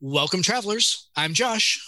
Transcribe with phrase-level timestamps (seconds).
[0.00, 1.08] Welcome, travelers.
[1.16, 1.84] I'm Josh.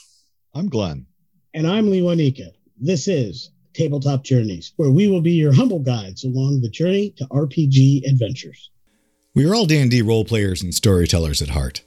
[0.53, 1.07] I'm Glenn.
[1.55, 2.51] And I'm Lee Wanika.
[2.77, 7.25] This is Tabletop Journeys, where we will be your humble guides along the journey to
[7.27, 8.73] RPG adventures.
[9.33, 11.83] We are all D&D role players and storytellers at heart.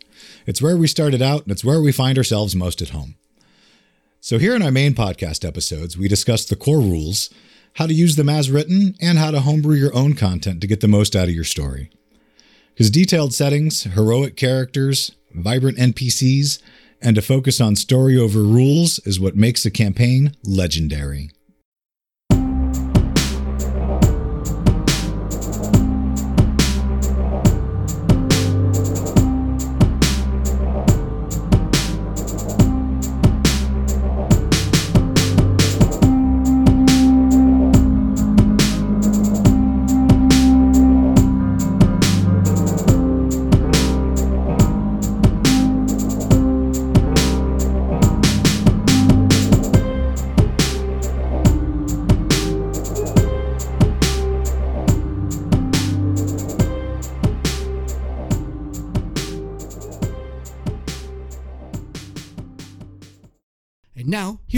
[0.45, 3.15] It's where we started out, and it's where we find ourselves most at home.
[4.21, 7.31] So here in our main podcast episodes, we discuss the core rules,
[7.73, 10.79] how to use them as written, and how to homebrew your own content to get
[10.79, 11.89] the most out of your story.
[12.69, 16.59] Because detailed settings, heroic characters, vibrant NPCs,
[17.01, 21.31] and a focus on story over rules is what makes a campaign legendary.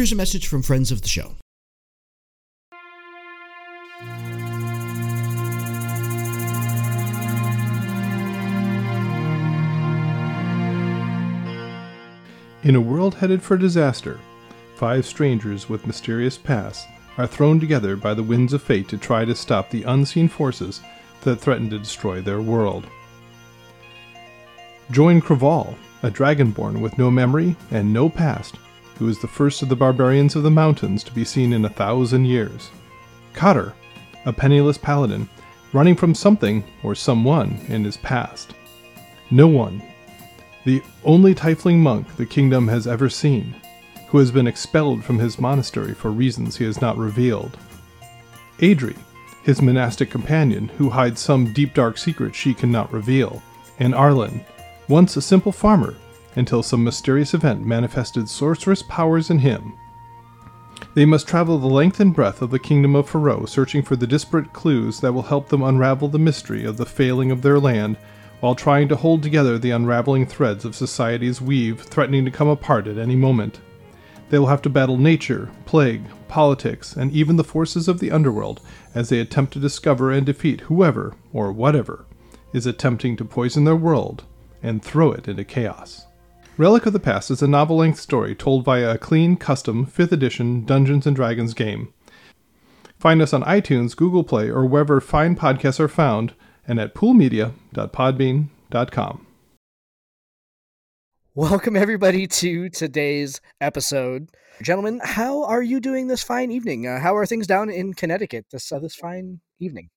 [0.06, 1.32] Here's a message from friends of the show.
[12.62, 14.20] In a world headed for disaster,
[14.76, 16.86] five strangers with mysterious pasts
[17.18, 20.82] are thrown together by the winds of fate to try to stop the unseen forces
[21.22, 22.86] that threaten to destroy their world.
[24.92, 28.58] Join Craval, a dragonborn with no memory and no past,
[28.98, 31.70] who is the first of the barbarians of the mountains to be seen in a
[31.70, 32.70] thousand years.
[33.34, 33.74] Cotter,
[34.26, 35.30] a penniless paladin,
[35.74, 38.54] running from something or someone in his past.
[39.30, 39.82] No one,
[40.66, 43.56] the only tiefling monk the kingdom has ever seen,
[44.08, 47.58] who has been expelled from his monastery for reasons he has not revealed.
[48.60, 48.98] Adri,
[49.44, 53.44] his monastic companion, who hides some deep dark secret she cannot reveal.
[53.78, 54.44] And Arlen,
[54.88, 55.96] once a simple farmer,
[56.36, 59.78] until some mysterious event manifested sorcerous powers in him.
[60.94, 64.08] They must travel the length and breadth of the kingdom of Faroe, searching for the
[64.08, 67.98] disparate clues that will help them unravel the mystery of the failing of their land,
[68.40, 72.88] while trying to hold together the unraveling threads of society's weave, threatening to come apart
[72.88, 73.60] at any moment.
[74.30, 78.60] They will have to battle nature, plague, politics, and even the forces of the underworld
[78.94, 82.06] as they attempt to discover and defeat whoever, or whatever,
[82.52, 84.24] is attempting to poison their world
[84.64, 86.05] and throw it into chaos.
[86.58, 90.14] Relic of the Past is a novel length story told via a clean, custom, 5th
[90.14, 91.94] edition Dungeons and Dragons game.
[92.98, 96.34] Find us on iTunes, Google Play, or wherever fine podcasts are found,
[96.66, 99.28] and at poolmedia.podbean.com.
[101.34, 104.30] Welcome, everybody, to today's episode.
[104.62, 106.88] Gentlemen, how are you doing this fine evening?
[106.88, 109.90] Uh, how are things down in Connecticut this, uh, this fine evening?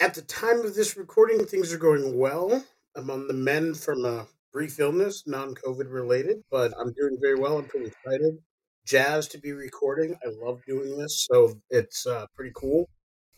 [0.00, 2.62] At the time of this recording, things are going well.
[2.94, 7.36] I'm on the men from a brief illness, non COVID related, but I'm doing very
[7.36, 7.58] well.
[7.58, 8.38] I'm pretty excited.
[8.86, 10.16] Jazz to be recording.
[10.24, 12.88] I love doing this, so it's uh, pretty cool.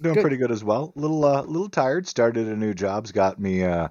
[0.01, 0.21] Doing Good.
[0.23, 0.93] pretty good as well.
[0.97, 2.07] Little uh, little tired.
[2.07, 3.89] Started a new job's got me uh,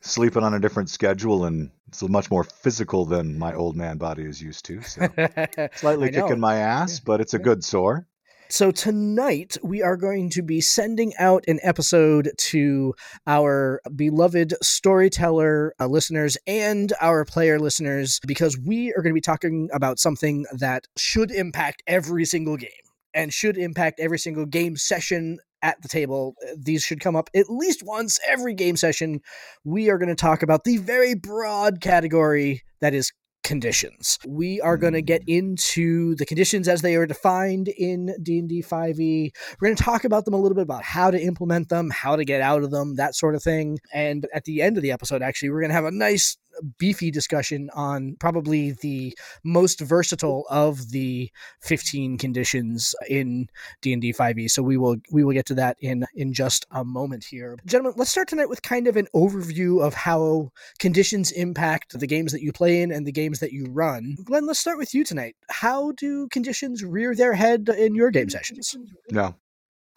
[0.00, 4.24] sleeping on a different schedule, and it's much more physical than my old man body
[4.24, 4.82] is used to.
[4.82, 5.08] So
[5.74, 8.08] slightly kicking my ass, Yeah, but it's a good sore.
[8.48, 12.94] So tonight we are going to be sending out an episode to
[13.26, 19.20] our beloved storyteller uh, listeners and our player listeners because we are going to be
[19.20, 22.70] talking about something that should impact every single game
[23.14, 26.36] and should impact every single game session at the table.
[26.56, 29.22] These should come up at least once every game session.
[29.64, 33.10] We are going to talk about the very broad category that is
[33.46, 34.18] conditions.
[34.26, 35.38] We are going to get mm.
[35.38, 38.98] into the conditions as they are defined in D&D 5e.
[38.98, 39.32] E.
[39.60, 42.16] We're going to talk about them a little bit about how to implement them, how
[42.16, 43.78] to get out of them, that sort of thing.
[43.94, 46.36] And at the end of the episode actually, we're going to have a nice
[46.78, 51.30] beefy discussion on probably the most versatile of the
[51.62, 53.48] 15 conditions in
[53.82, 54.38] D&D 5e.
[54.38, 54.48] E.
[54.48, 57.56] So we will we will get to that in in just a moment here.
[57.66, 62.32] Gentlemen, let's start tonight with kind of an overview of how conditions impact the games
[62.32, 64.16] that you play in and the games that you run.
[64.24, 65.36] Glenn, let's start with you tonight.
[65.50, 68.76] How do conditions rear their head in your game sessions?
[69.10, 69.34] No,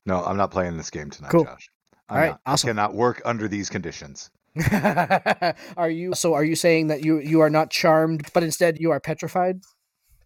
[0.06, 1.46] no, I'm not playing this game tonight, Cool.
[1.46, 1.70] Josh.
[2.10, 2.42] I'm All right, not.
[2.46, 2.68] awesome.
[2.68, 4.30] I cannot work under these conditions.
[5.78, 8.92] are you so are you saying that you you are not charmed but instead you
[8.92, 9.62] are petrified?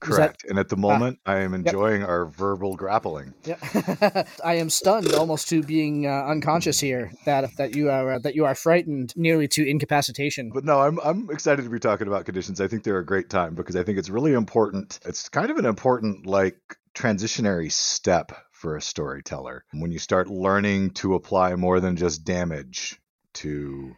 [0.03, 0.45] Correct.
[0.49, 2.09] and at the moment, I am enjoying yep.
[2.09, 3.33] our verbal grappling.
[3.45, 7.11] Yeah, I am stunned almost to being uh, unconscious here.
[7.25, 10.51] That that you are uh, that you are frightened nearly to incapacitation.
[10.53, 12.59] But no, I'm I'm excited to be talking about conditions.
[12.59, 14.99] I think they're a great time because I think it's really important.
[15.05, 16.59] It's kind of an important like
[16.93, 22.99] transitionary step for a storyteller when you start learning to apply more than just damage
[23.33, 23.95] to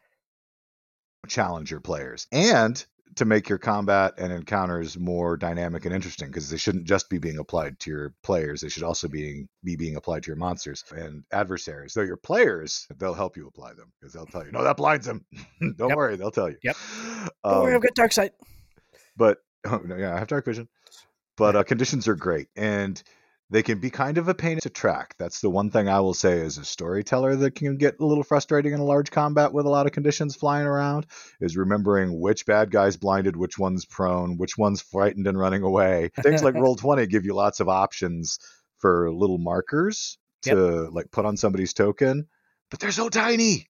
[1.25, 2.85] challenger players and
[3.15, 7.17] to make your combat and encounters more dynamic and interesting because they shouldn't just be
[7.17, 10.83] being applied to your players they should also be, be being applied to your monsters
[10.91, 11.93] and adversaries.
[11.93, 15.05] Though your players they'll help you apply them because they'll tell you no that blinds
[15.05, 15.25] them
[15.77, 15.97] don't yep.
[15.97, 16.57] worry they'll tell you.
[16.63, 16.75] Yep.
[17.43, 18.33] Um, don't worry i've got dark sight.
[19.15, 20.67] but oh, no, yeah i have dark vision.
[21.37, 23.01] But uh, conditions are great and
[23.49, 25.15] they can be kind of a pain to track.
[25.19, 28.23] That's the one thing I will say as a storyteller that can get a little
[28.23, 31.05] frustrating in a large combat with a lot of conditions flying around
[31.39, 36.09] is remembering which bad guy's blinded, which one's prone, which one's frightened and running away.
[36.23, 38.39] Things like Roll20 give you lots of options
[38.77, 40.93] for little markers to yep.
[40.93, 42.27] like put on somebody's token,
[42.71, 43.67] but they're so tiny.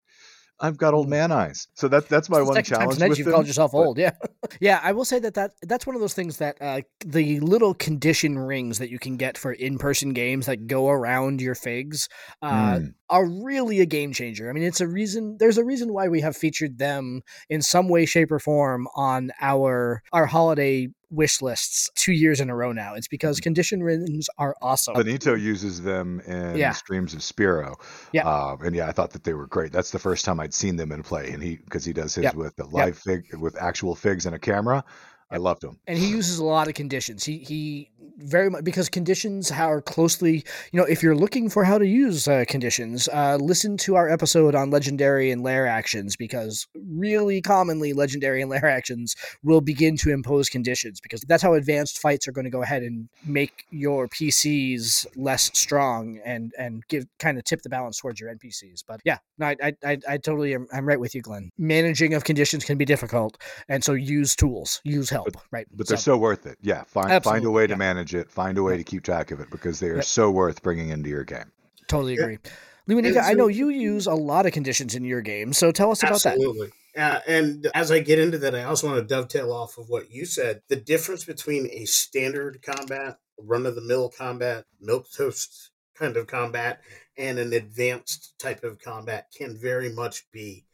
[0.59, 1.11] I've got old mm.
[1.11, 1.67] man eyes.
[1.75, 2.99] So that that's my one challenge.
[2.99, 3.33] With you've them.
[3.33, 3.77] called yourself but...
[3.79, 4.11] old, yeah,
[4.59, 4.79] yeah.
[4.81, 8.39] I will say that that that's one of those things that uh, the little condition
[8.39, 12.07] rings that you can get for in person games that go around your figs
[12.41, 12.93] uh, mm.
[13.09, 14.49] Are really a game changer.
[14.49, 15.37] I mean, it's a reason.
[15.39, 19.31] There's a reason why we have featured them in some way, shape, or form on
[19.41, 22.93] our our holiday wish lists two years in a row now.
[22.95, 23.43] It's because mm-hmm.
[23.43, 24.95] condition rings are awesome.
[24.95, 26.71] Benito uses them in yeah.
[26.71, 27.75] Streams of Spiro.
[28.11, 28.27] Yeah.
[28.27, 29.71] Uh, and yeah, I thought that they were great.
[29.71, 31.31] That's the first time I'd seen them in play.
[31.31, 34.39] And he, because he does his with the live fig, with actual figs and a
[34.39, 34.83] camera.
[35.31, 35.79] I loved him.
[35.87, 37.23] And he uses a lot of conditions.
[37.23, 41.77] He he very much because conditions are closely, you know, if you're looking for how
[41.77, 46.67] to use uh, conditions, uh, listen to our episode on legendary and lair actions because
[46.75, 51.99] really commonly legendary and lair actions will begin to impose conditions because that's how advanced
[51.99, 57.05] fights are going to go ahead and make your PCs less strong and and give
[57.19, 58.83] kind of tip the balance towards your NPCs.
[58.87, 61.49] But yeah, no, I I I, totally am I'm right with you, Glenn.
[61.57, 63.37] Managing of conditions can be difficult,
[63.67, 65.67] and so use tools, use help, but, right?
[65.73, 66.57] But they're so, so worth it.
[66.61, 69.31] Yeah, find find a way to manage manage it, find a way to keep track
[69.31, 70.03] of it because they are yep.
[70.03, 71.51] so worth bringing into your game.
[71.87, 72.39] Totally agree.
[72.87, 76.03] Luminika, I know you use a lot of conditions in your game, so tell us
[76.03, 76.71] about absolutely.
[76.95, 77.15] that.
[77.15, 80.11] Uh, and as I get into that, I also want to dovetail off of what
[80.11, 80.61] you said.
[80.69, 86.27] The difference between a standard combat, run of the mill combat, milk toast kind of
[86.27, 86.81] combat,
[87.17, 90.65] and an advanced type of combat can very much be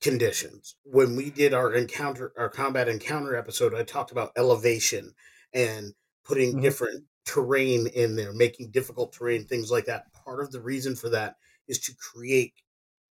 [0.00, 0.76] conditions.
[0.84, 5.14] When we did our encounter, our combat encounter episode, I talked about elevation
[5.52, 6.60] and putting mm-hmm.
[6.60, 10.12] different terrain in there, making difficult terrain, things like that.
[10.24, 11.36] Part of the reason for that
[11.66, 12.54] is to create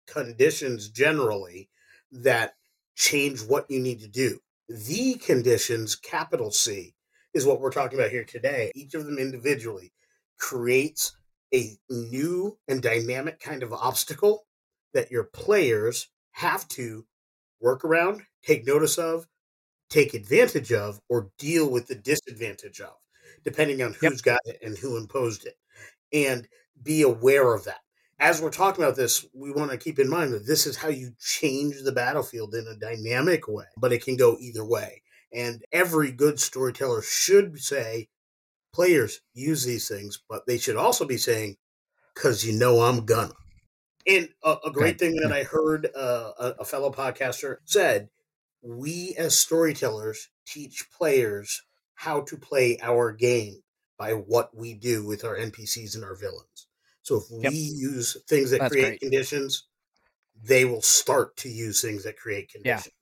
[0.07, 1.69] conditions generally
[2.13, 2.55] that
[2.95, 4.39] change what you need to do.
[4.69, 6.95] The conditions, capital C,
[7.35, 8.73] is what we're talking about here today.
[8.75, 9.93] Each of them individually
[10.39, 11.17] creates
[11.55, 14.47] a new and dynamic kind of obstacle
[14.95, 17.05] that your players have to
[17.61, 19.27] work around, take notice of,
[19.91, 22.95] take advantage of, or deal with the disadvantage of
[23.47, 24.35] depending on who's yep.
[24.35, 25.55] got it and who imposed it,
[26.13, 26.49] and
[26.83, 27.79] be aware of that.
[28.19, 30.89] As we're talking about this, we want to keep in mind that this is how
[30.89, 35.03] you change the battlefield in a dynamic way, but it can go either way.
[35.33, 38.09] And every good storyteller should say,
[38.75, 41.57] players use these things, but they should also be saying,
[42.15, 43.35] because you know I'm gonna.
[44.07, 48.09] And a, a great thing that I heard uh, a, a fellow podcaster said,
[48.63, 51.63] we as storytellers teach players
[51.95, 53.63] how to play our game
[53.99, 56.69] by what we do with our NPCs and our villains.
[57.03, 57.53] So if yep.
[57.53, 59.01] we use things that That's create great.
[59.01, 59.67] conditions,
[60.43, 62.95] they will start to use things that create conditions.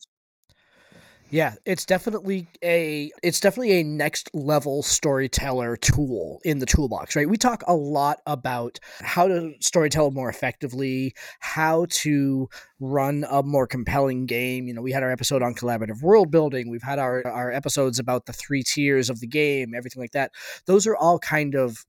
[1.34, 7.28] Yeah, it's definitely a it's definitely a next level storyteller tool in the toolbox, right?
[7.28, 12.48] We talk a lot about how to storytell more effectively, how to
[12.78, 14.68] run a more compelling game.
[14.68, 17.98] You know, we had our episode on collaborative world building, we've had our our episodes
[17.98, 20.30] about the three tiers of the game, everything like that.
[20.66, 21.84] Those are all kind of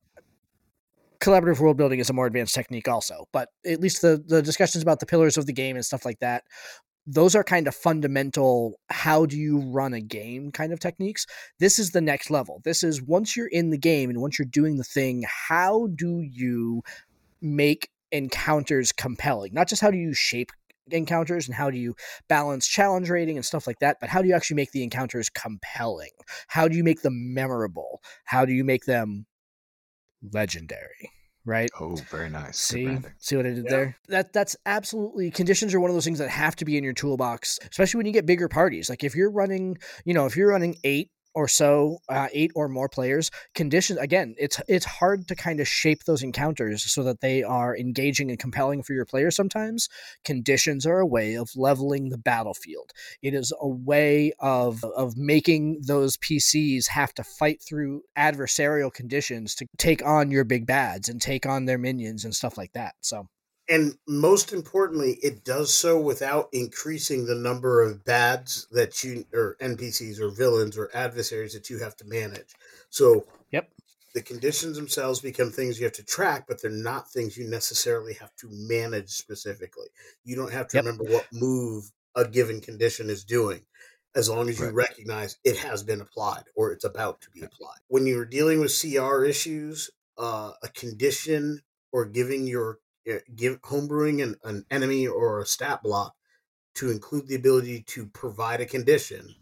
[1.19, 4.81] collaborative world building is a more advanced technique also but at least the the discussions
[4.83, 6.43] about the pillars of the game and stuff like that
[7.07, 11.25] those are kind of fundamental how do you run a game kind of techniques.
[11.59, 12.61] This is the next level.
[12.63, 16.21] This is once you're in the game and once you're doing the thing how do
[16.21, 16.81] you
[17.41, 19.53] make encounters compelling?
[19.53, 20.51] Not just how do you shape
[20.91, 21.95] encounters and how do you
[22.27, 25.29] balance challenge rating and stuff like that but how do you actually make the encounters
[25.29, 26.11] compelling?
[26.47, 28.01] How do you make them memorable?
[28.23, 29.25] How do you make them
[30.33, 31.11] legendary
[31.45, 31.69] right?
[31.79, 32.57] Oh, very nice.
[32.57, 33.69] See, see what I did yeah.
[33.69, 33.97] there?
[34.07, 36.93] That that's absolutely conditions are one of those things that have to be in your
[36.93, 38.89] toolbox, especially when you get bigger parties.
[38.89, 42.69] Like if you're running, you know, if you're running eight or so, uh, eight or
[42.69, 47.19] more players, conditions again, it's it's hard to kind of shape those encounters so that
[47.19, 49.89] they are engaging and compelling for your players sometimes.
[50.23, 52.91] Conditions are a way of leveling the battlefield.
[53.21, 59.55] It is a way of of making those PCs have to fight through adversarial conditions
[59.55, 62.95] to take on your big bads and take on their minions and stuff like that.
[63.01, 63.27] So
[63.67, 69.57] and most importantly, it does so without increasing the number of bads that you or
[69.59, 72.53] NPCs or villains or adversaries that you have to manage.
[72.89, 73.69] So, yep,
[74.13, 78.13] the conditions themselves become things you have to track, but they're not things you necessarily
[78.13, 79.87] have to manage specifically.
[80.23, 80.85] You don't have to yep.
[80.85, 83.61] remember what move a given condition is doing
[84.15, 84.73] as long as you right.
[84.73, 87.79] recognize it has been applied or it's about to be applied.
[87.87, 94.23] When you're dealing with CR issues, uh, a condition or giving your Eh, give homebrewing
[94.23, 96.15] an, an enemy or a stat block
[96.75, 99.35] to include the ability to provide a condition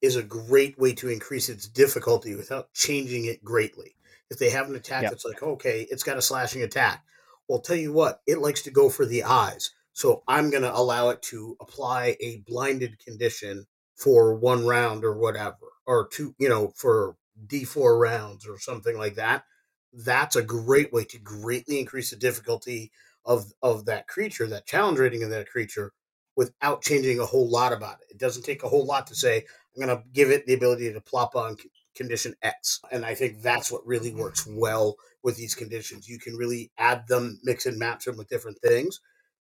[0.00, 3.96] is a great way to increase its difficulty without changing it greatly.
[4.30, 5.10] If they have an attack yep.
[5.10, 7.04] that's like, okay, it's got a slashing attack.
[7.48, 9.72] Well, tell you what, it likes to go for the eyes.
[9.92, 15.16] So I'm going to allow it to apply a blinded condition for one round or
[15.16, 19.44] whatever, or two, you know, for D4 rounds or something like that
[19.92, 22.92] that's a great way to greatly increase the difficulty
[23.24, 25.92] of of that creature, that challenge rating of that creature,
[26.36, 28.08] without changing a whole lot about it.
[28.12, 29.44] It doesn't take a whole lot to say
[29.76, 31.56] I'm going to give it the ability to plop on
[31.94, 36.08] condition X, and I think that's what really works well with these conditions.
[36.08, 39.00] You can really add them, mix and match them with different things.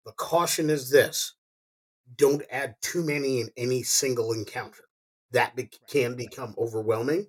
[0.05, 1.33] The caution is this:
[2.17, 4.83] don't add too many in any single encounter.
[5.31, 7.27] That be- can become overwhelming,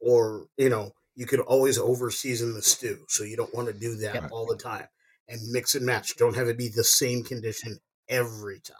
[0.00, 3.04] or you know you could always over season the stew.
[3.08, 4.28] So you don't want to do that yep.
[4.30, 4.86] all the time.
[5.28, 6.16] And mix and match.
[6.16, 7.78] Don't have it be the same condition
[8.08, 8.76] every time.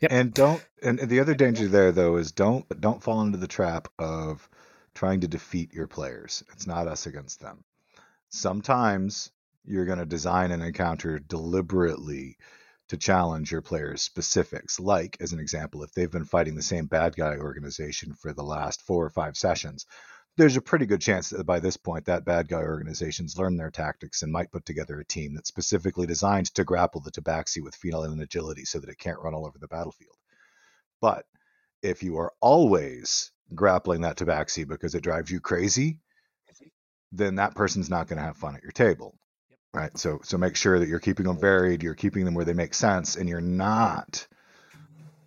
[0.00, 0.12] Yep.
[0.12, 3.88] And don't and the other danger there though is don't don't fall into the trap
[3.98, 4.48] of
[4.94, 6.44] trying to defeat your players.
[6.52, 7.64] It's not us against them.
[8.28, 9.30] Sometimes
[9.64, 12.36] you're going to design an encounter deliberately
[12.88, 14.80] to challenge your players' specifics.
[14.80, 18.42] Like, as an example, if they've been fighting the same bad guy organization for the
[18.42, 19.84] last four or five sessions,
[20.38, 23.72] there's a pretty good chance that by this point that bad guy organizations learned their
[23.72, 27.74] tactics and might put together a team that's specifically designed to grapple the tabaxi with
[27.74, 30.16] feline agility so that it can't run all over the battlefield.
[31.00, 31.24] But
[31.82, 35.98] if you are always grappling that tabaxi because it drives you crazy,
[37.10, 39.18] then that person's not going to have fun at your table.
[39.74, 39.96] Right.
[39.98, 42.74] So so make sure that you're keeping them varied, you're keeping them where they make
[42.74, 44.26] sense, and you're not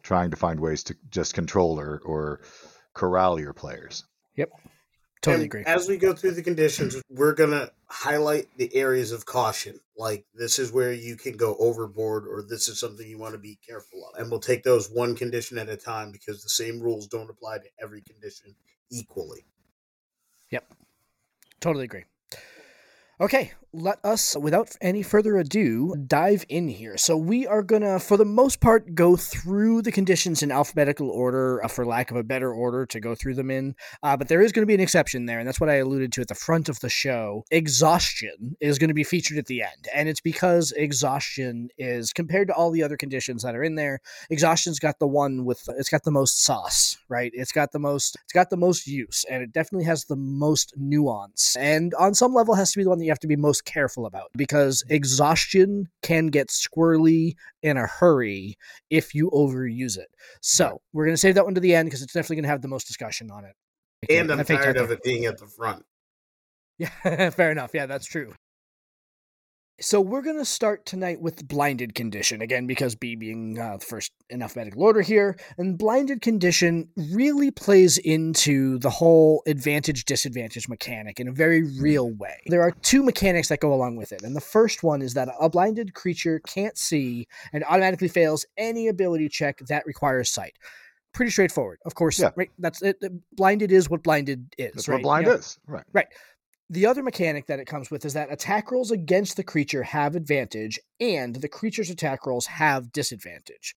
[0.03, 2.41] trying to find ways to just control or, or
[2.94, 4.03] corral your players.
[4.36, 4.50] Yep.
[5.22, 5.63] Totally and agree.
[5.66, 9.80] As we go through the conditions, we're going to highlight the areas of caution.
[9.96, 13.40] Like this is where you can go overboard, or this is something you want to
[13.40, 14.20] be careful of.
[14.20, 17.60] And we'll take those one condition at a time because the same rules don't apply
[17.60, 18.56] to every condition
[18.90, 19.46] equally.
[20.50, 20.74] Yep.
[21.60, 22.06] Totally agree.
[23.20, 26.98] Okay, let us, without any further ado, dive in here.
[26.98, 31.10] So, we are going to, for the most part, go through the conditions in alphabetical
[31.10, 33.75] order, uh, for lack of a better order to go through them in.
[34.04, 36.12] Uh, but there is going to be an exception there, and that's what I alluded
[36.13, 37.46] to at the front of the show.
[37.50, 42.50] Exhaustion is going to be featured at the end, and it's because exhaustion is, compared
[42.50, 44.00] to all the other conditions that are in there,
[44.30, 47.32] exhaustion's got the one with, it's got the most sauce, right?
[47.34, 50.74] It's got the most, it's got the most use, and it definitely has the most
[50.75, 53.38] nuance, and on some level has to be the one that you have to be
[53.38, 58.58] most careful about because exhaustion can get squirrely in a hurry
[58.89, 60.10] if you overuse it.
[60.41, 62.50] So we're going to save that one to the end because it's definitely going to
[62.50, 63.56] have the most discussion on it.
[64.10, 65.86] And I'm tired of it being at the front.
[66.77, 67.72] Yeah, fair enough.
[67.75, 68.34] Yeah, that's true.
[69.82, 73.86] So we're going to start tonight with blinded condition again because B being uh, the
[73.86, 80.70] first in alphabetical order here, and blinded condition really plays into the whole advantage disadvantage
[80.70, 82.38] mechanic in a very real way.
[82.46, 85.30] There are two mechanics that go along with it, and the first one is that
[85.40, 90.54] a blinded creature can't see and automatically fails any ability check that requires sight
[91.14, 91.80] pretty straightforward.
[91.86, 92.32] Of course, yeah.
[92.36, 92.50] right?
[92.60, 93.02] That's it.
[93.36, 94.72] Blinded is what blinded is.
[94.74, 94.96] That's right?
[94.96, 95.40] what blind you know?
[95.40, 95.60] is.
[95.68, 95.84] Right.
[95.94, 96.08] Right.
[96.72, 100.16] The other mechanic that it comes with is that attack rolls against the creature have
[100.16, 103.75] advantage, and the creature's attack rolls have disadvantage.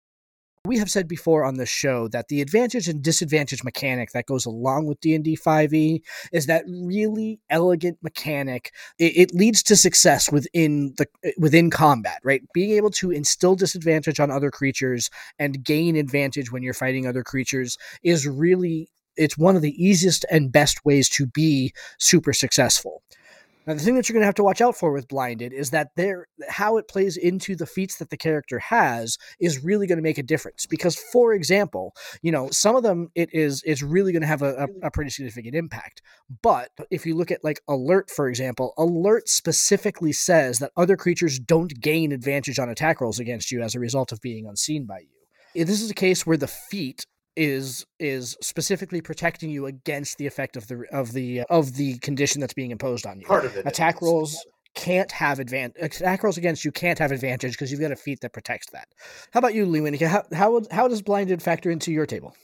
[0.66, 4.44] We have said before on this show that the advantage and disadvantage mechanic that goes
[4.44, 6.02] along with D&D 5e
[6.34, 8.72] is that really elegant mechanic.
[8.98, 11.06] It, it, leads to success within the
[11.38, 12.42] within combat, right?
[12.52, 15.08] Being able to instill disadvantage on other creatures
[15.38, 20.24] and gain advantage when you're fighting other creatures is really it's one of the easiest
[20.30, 23.02] and best ways to be super successful.
[23.66, 25.70] Now, the thing that you're going to have to watch out for with blinded is
[25.70, 29.98] that there, how it plays into the feats that the character has is really going
[29.98, 30.66] to make a difference.
[30.66, 34.42] Because, for example, you know, some of them it is it's really going to have
[34.42, 36.02] a, a, a pretty significant impact.
[36.42, 41.38] But if you look at like alert, for example, alert specifically says that other creatures
[41.38, 45.00] don't gain advantage on attack rolls against you as a result of being unseen by
[45.00, 45.64] you.
[45.64, 50.56] This is a case where the feat is is specifically protecting you against the effect
[50.56, 53.26] of the of the uh, of the condition that's being imposed on you.
[53.26, 53.66] Part of it.
[53.66, 54.02] Attack is.
[54.02, 55.82] rolls can't have advantage.
[55.82, 58.88] Attack rolls against you can't have advantage because you've got a feat that protects that.
[59.32, 60.06] How about you, Lee Winneke?
[60.06, 62.34] How how how does blinded factor into your table?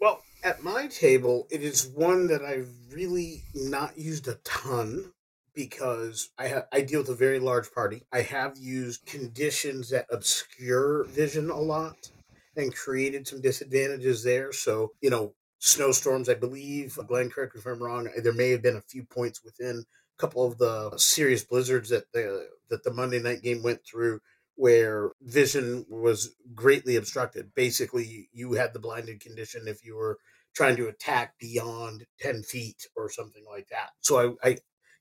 [0.00, 5.12] Well, at my table, it is one that I've really not used a ton
[5.54, 8.02] because I ha- I deal with a very large party.
[8.12, 12.10] I have used conditions that obscure vision a lot
[12.56, 14.52] and created some disadvantages there.
[14.52, 18.62] So, you know, snowstorms, I believe, Glenn, correct me if I'm wrong, there may have
[18.62, 19.84] been a few points within
[20.18, 24.20] a couple of the serious blizzards that the that the Monday night game went through
[24.56, 27.54] where vision was greatly obstructed.
[27.54, 30.18] Basically, you had the blinded condition if you were
[30.54, 33.90] trying to attack beyond 10 feet or something like that.
[34.00, 34.56] So I, I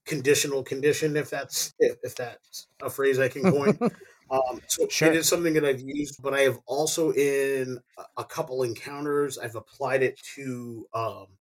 [0.06, 3.78] conditional condition, if that's if, if that's a phrase I can coin.
[4.32, 5.10] Um, so Sure.
[5.10, 7.80] it is something that I've used, but I have also in
[8.18, 11.38] a- couple encounters, I've applied it to um,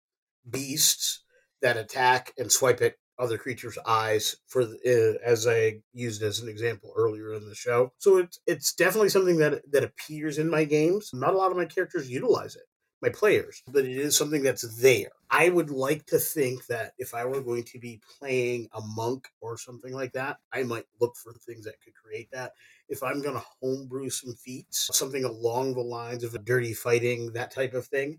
[0.49, 1.25] beasts
[1.61, 6.49] that attack and swipe at other creatures' eyes for uh, as I used as an
[6.49, 7.93] example earlier in the show.
[7.99, 11.11] So it's it's definitely something that that appears in my games.
[11.13, 12.65] Not a lot of my characters utilize it,
[13.01, 15.11] my players, but it is something that's there.
[15.31, 19.29] I would like to think that if I were going to be playing a monk
[19.41, 22.55] or something like that, I might look for things that could create that
[22.89, 27.33] if I'm going to homebrew some feats, something along the lines of a dirty fighting,
[27.33, 28.19] that type of thing,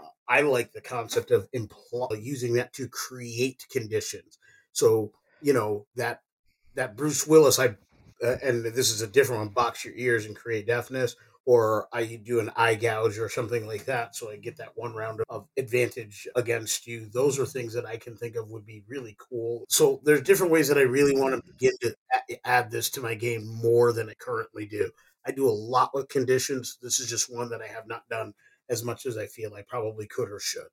[0.00, 4.38] uh, I like the concept of impl- using that to create conditions.
[4.72, 6.22] So, you know, that
[6.74, 7.76] that Bruce Willis, I
[8.22, 11.14] uh, and this is a different one, box your ears and create deafness,
[11.48, 14.94] or I do an eye gouge or something like that, so I get that one
[14.94, 17.08] round of advantage against you.
[17.10, 19.64] Those are things that I can think of would be really cool.
[19.70, 21.94] So there's different ways that I really want to begin to
[22.44, 24.90] add this to my game more than I currently do.
[25.26, 26.76] I do a lot with conditions.
[26.82, 28.34] This is just one that I have not done
[28.68, 30.68] as much as I feel I probably could or should.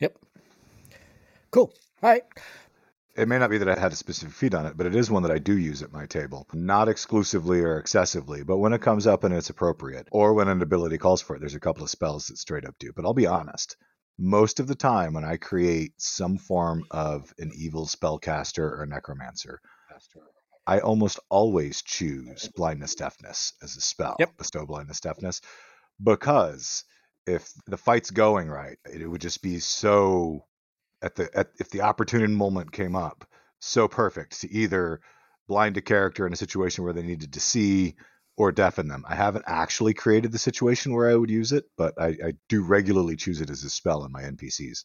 [0.00, 0.18] Yep.
[1.50, 1.72] Cool.
[2.02, 2.24] All right.
[3.16, 5.10] It may not be that I had a specific feat on it, but it is
[5.10, 6.46] one that I do use at my table.
[6.52, 10.60] Not exclusively or excessively, but when it comes up and it's appropriate, or when an
[10.60, 12.92] ability calls for it, there's a couple of spells that straight up do.
[12.94, 13.76] But I'll be honest,
[14.18, 19.60] most of the time when I create some form of an evil spellcaster or necromancer,
[20.66, 24.16] I almost always choose blindness deafness as a spell.
[24.18, 24.36] Yep.
[24.36, 25.40] Bestow blindness deafness.
[26.02, 26.84] Because
[27.26, 30.44] if the fight's going right, it would just be so
[31.02, 33.28] at the at, if the opportune moment came up,
[33.58, 35.00] so perfect to either
[35.48, 37.94] blind a character in a situation where they needed to see
[38.36, 39.04] or deafen them.
[39.08, 42.62] I haven't actually created the situation where I would use it, but I, I do
[42.62, 44.84] regularly choose it as a spell in my NPCs.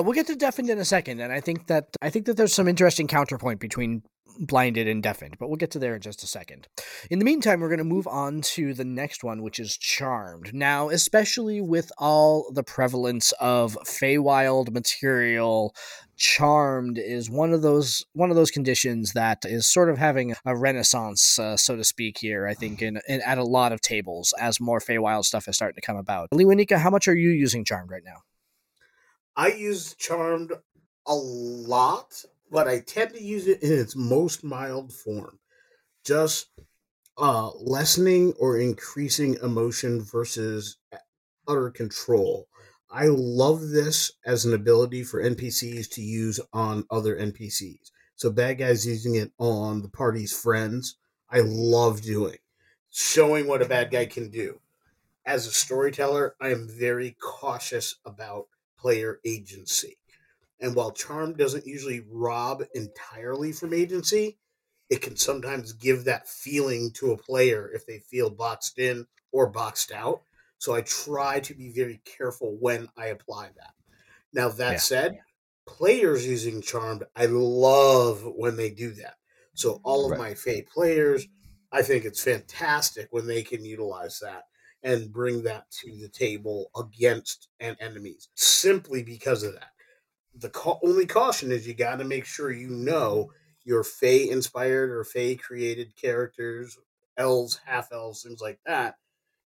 [0.00, 2.54] We'll get to deafened in a second, and I think that I think that there's
[2.54, 4.02] some interesting counterpoint between
[4.38, 6.66] blinded and deafened, but we'll get to there in just a second.
[7.10, 10.54] In the meantime, we're going to move on to the next one, which is charmed.
[10.54, 15.74] Now, especially with all the prevalence of Feywild material,
[16.16, 20.56] charmed is one of those one of those conditions that is sort of having a
[20.56, 22.18] renaissance, uh, so to speak.
[22.18, 25.56] Here, I think, in, in at a lot of tables as more Feywild stuff is
[25.56, 26.28] starting to come about.
[26.32, 28.22] Lee how much are you using charmed right now?
[29.40, 30.52] I use Charmed
[31.06, 35.38] a lot, but I tend to use it in its most mild form.
[36.04, 36.50] Just
[37.16, 40.76] uh, lessening or increasing emotion versus
[41.48, 42.48] utter control.
[42.90, 47.92] I love this as an ability for NPCs to use on other NPCs.
[48.16, 50.98] So bad guys using it on the party's friends,
[51.30, 52.36] I love doing.
[52.90, 54.60] Showing what a bad guy can do.
[55.24, 58.48] As a storyteller, I am very cautious about
[58.80, 59.98] player agency.
[60.60, 64.38] And while charm doesn't usually rob entirely from agency,
[64.90, 69.48] it can sometimes give that feeling to a player if they feel boxed in or
[69.50, 70.22] boxed out.
[70.58, 73.74] So I try to be very careful when I apply that.
[74.32, 74.80] Now, that Yeah.
[74.80, 75.20] said,
[75.66, 79.16] players using charmed, I love when they do that.
[79.54, 80.18] So all of Right.
[80.18, 81.26] my Fey players,
[81.72, 84.44] I think it's fantastic when they can utilize that
[84.82, 89.70] and bring that to the table against an enemies simply because of that.
[90.34, 93.32] The ca- only caution is you got to make sure you know
[93.64, 96.78] your Fey inspired or Fey created characters,
[97.16, 98.96] elves, half elves, things like that.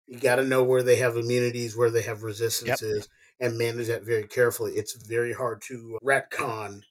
[0.06, 3.08] You got to know where they have immunities, where they have resistances,
[3.40, 4.74] and manage that very carefully.
[4.76, 6.82] It's very hard to retcon.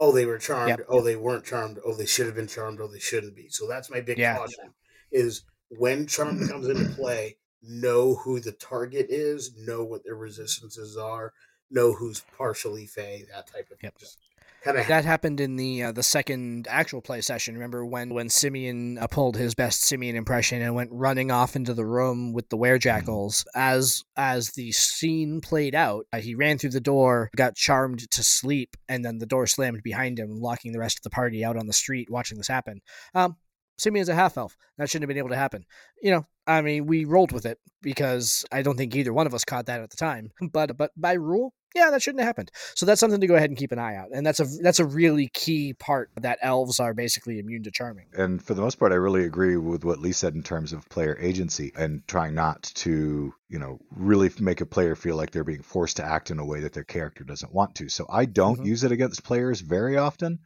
[0.00, 0.80] Oh, they were charmed.
[0.80, 0.88] Yep.
[0.88, 1.78] Oh, they weren't charmed.
[1.84, 2.80] Oh, they should have been charmed.
[2.80, 3.48] Oh, they shouldn't be.
[3.48, 4.34] So that's my big Yeah.
[4.34, 4.74] caution:
[5.12, 10.96] is when charm comes into play, know who the target is, know what their resistances
[10.96, 11.32] are,
[11.70, 13.84] know who's partially fey, that type of thing.
[13.84, 13.98] Yep.
[13.98, 14.18] Just
[14.62, 17.54] kind of That happened in the uh, the second actual play session.
[17.54, 21.74] Remember when when Simeon uh, pulled his best Simeon impression and went running off into
[21.74, 23.44] the room with the werejackals.
[23.54, 28.22] As as the scene played out, uh, he ran through the door, got charmed to
[28.22, 31.56] sleep, and then the door slammed behind him, locking the rest of the party out
[31.56, 32.80] on the street watching this happen.
[33.14, 33.36] Um,
[33.78, 34.56] Simeon's a half elf.
[34.76, 35.64] That shouldn't have been able to happen.
[36.02, 39.34] You know, I mean, we rolled with it because I don't think either one of
[39.34, 40.30] us caught that at the time.
[40.52, 42.50] But but by rule, yeah, that shouldn't have happened.
[42.74, 44.08] So that's something to go ahead and keep an eye out.
[44.12, 48.06] And that's a that's a really key part that elves are basically immune to charming.
[48.14, 50.88] And for the most part, I really agree with what Lee said in terms of
[50.88, 55.44] player agency and trying not to, you know, really make a player feel like they're
[55.44, 57.88] being forced to act in a way that their character doesn't want to.
[57.88, 58.66] So I don't Mhm.
[58.66, 60.40] use it against players very often.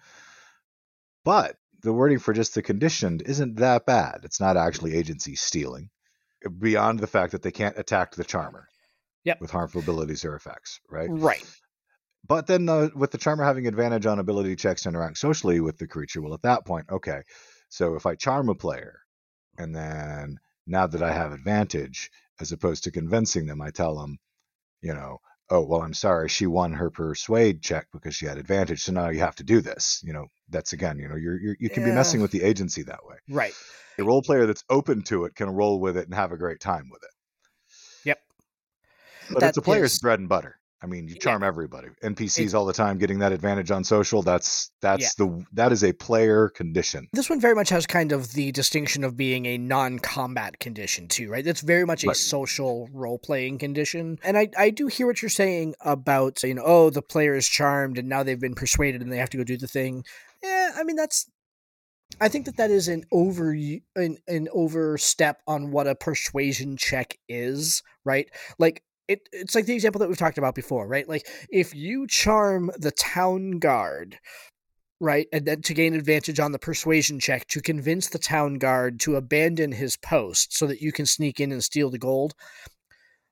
[1.25, 4.21] But the wording for just the conditioned isn't that bad.
[4.25, 5.91] It's not actually agency stealing,
[6.59, 8.69] beyond the fact that they can't attack the charmer
[9.25, 9.41] Yep.
[9.41, 11.09] with harmful abilities or effects, right?
[11.11, 11.45] Right.
[12.27, 15.79] But then uh, with the charmer having advantage on ability checks to interact socially with
[15.79, 17.23] the creature, well, at that point, okay.
[17.69, 19.01] So if I charm a player,
[19.59, 24.19] and then now that I have advantage, as opposed to convincing them, I tell them,
[24.81, 25.19] you know,
[25.53, 29.11] oh well, I'm sorry, she won her persuade check because she had advantage, so now
[29.11, 30.01] you have to do this.
[30.03, 32.83] You know, that's again, you know, you're, you're you can be messing with the agency
[32.85, 33.17] that way.
[33.29, 33.55] Right.
[33.99, 36.61] A role player that's open to it can roll with it and have a great
[36.61, 37.11] time with it.
[38.07, 38.19] Yep.
[39.31, 40.57] But That it's a player's is- bread and butter.
[40.83, 41.21] I mean, you Yeah.
[41.21, 41.89] charm everybody.
[42.03, 44.23] NPCs It- all the time getting that advantage on social.
[44.23, 47.09] That's that's the that is a player condition.
[47.13, 51.31] This one very much has kind of the distinction of being a non-combat condition too,
[51.31, 51.45] right?
[51.45, 52.17] That's very much a Right.
[52.17, 54.19] social role-playing condition.
[54.25, 57.47] And I, I do hear what you're saying about, you know, oh, the player is
[57.49, 60.05] charmed and now they've been persuaded and they have to go do the thing.
[60.43, 61.31] Yeah, I mean that's
[62.21, 63.53] I think that that is an over
[63.97, 68.29] an, an overstep on what a persuasion check is, right?
[68.59, 71.09] Like it, it's like the example that we've talked about before, right?
[71.09, 74.19] Like if you charm the town guard,
[75.01, 79.01] right, and then to gain advantage on the persuasion check to convince the town guard
[79.01, 82.35] to abandon his post so that you can sneak in and steal the gold.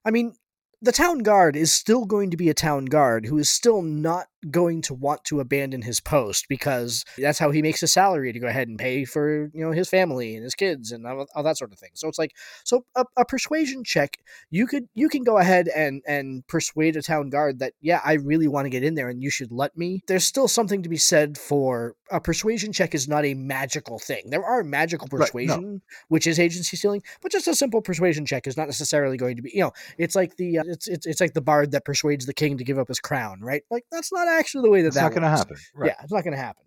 [0.04, 0.34] I mean,
[0.82, 4.26] the town guard is still going to be a town guard who is still not
[4.50, 8.38] going to want to abandon his post because that's how he makes his salary to
[8.38, 11.42] go ahead and pay for you know his family and his kids and all, all
[11.42, 11.90] that sort of thing.
[11.94, 14.16] So it's like so a, a persuasion check
[14.50, 18.14] you could you can go ahead and and persuade a town guard that yeah i
[18.14, 20.02] really want to get in there and you should let me.
[20.06, 24.30] There's still something to be said for a persuasion check is not a magical thing.
[24.30, 25.24] There are magical Right, no.
[25.26, 29.36] persuasion which is agency stealing but just a simple persuasion check is not necessarily going
[29.36, 31.84] to be you know it's like the uh, it's, it's it's like the bard that
[31.84, 33.62] persuades the king to give up his crown right?
[33.70, 35.56] Like that's not actually the way that It's that not going to happen.
[35.74, 35.88] Right.
[35.88, 36.62] yeah it's not going to happen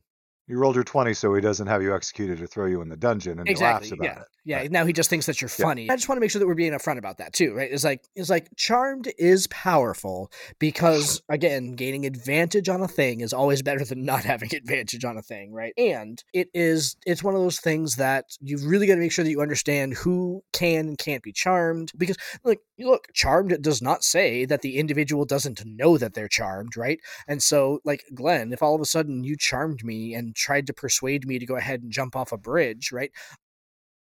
[0.47, 2.97] You rolled your twenty, so he doesn't have you executed or throw you in the
[2.97, 4.63] dungeon, and exactly he laughs about yeah it.
[4.63, 5.65] yeah now he just thinks that you're Yeah.
[5.65, 7.71] funny i just want to make sure that we're being upfront about that too right
[7.71, 13.31] it's like it's like charmed is powerful because again gaining advantage on a thing is
[13.31, 17.33] always better than not having advantage on a thing right and it is it's one
[17.35, 20.89] of those things that you've really got to make sure that you understand who can
[20.89, 25.63] and can't be charmed because like look charmed does not say that the individual doesn't
[25.65, 29.37] know that they're charmed right and so like glenn if all of a sudden you
[29.37, 32.91] charmed me and tried to persuade me to go ahead and jump off a bridge
[32.91, 33.11] right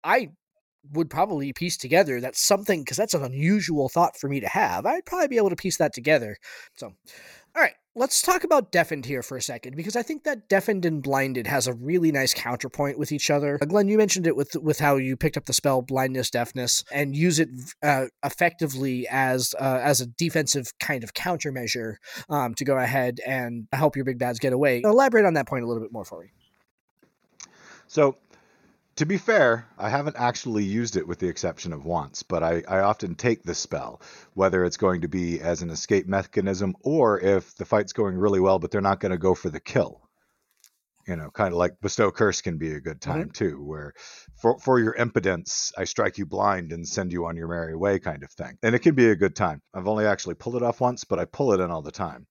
[0.05, 0.31] I
[0.93, 4.85] would probably piece together that something because that's an unusual thought for me to have.
[4.85, 6.37] I'd probably be able to piece that together.
[6.75, 10.49] So, all right, let's talk about deafened here for a second because I think that
[10.49, 13.59] deafened and blinded has a really nice counterpoint with each other.
[13.61, 16.85] Uh, Glenn, you mentioned it with with how you picked up the spell blindness, deafness,
[16.93, 17.49] and use it
[17.83, 21.97] uh, effectively as uh, as a defensive kind of countermeasure
[22.29, 24.83] um, to go ahead and help your big bads get away.
[24.85, 26.33] Elaborate on that point a little bit more for me.
[27.87, 28.17] So,
[28.97, 32.63] to be fair, I haven't actually used it with the exception of once, but I,
[32.69, 34.01] I often take the spell,
[34.35, 38.41] whether it's going to be as an escape mechanism or if the fight's going really
[38.41, 40.01] well, but they're not going to go for the kill.
[41.07, 43.93] You know, kind of like bestow curse can be a good time too, where
[44.37, 47.99] for for your impotence, I strike you blind and send you on your merry way,
[47.99, 48.57] kind of thing.
[48.63, 49.61] And it can be a good time.
[49.75, 52.27] I've only actually pulled it off once, but I pull it in all the time.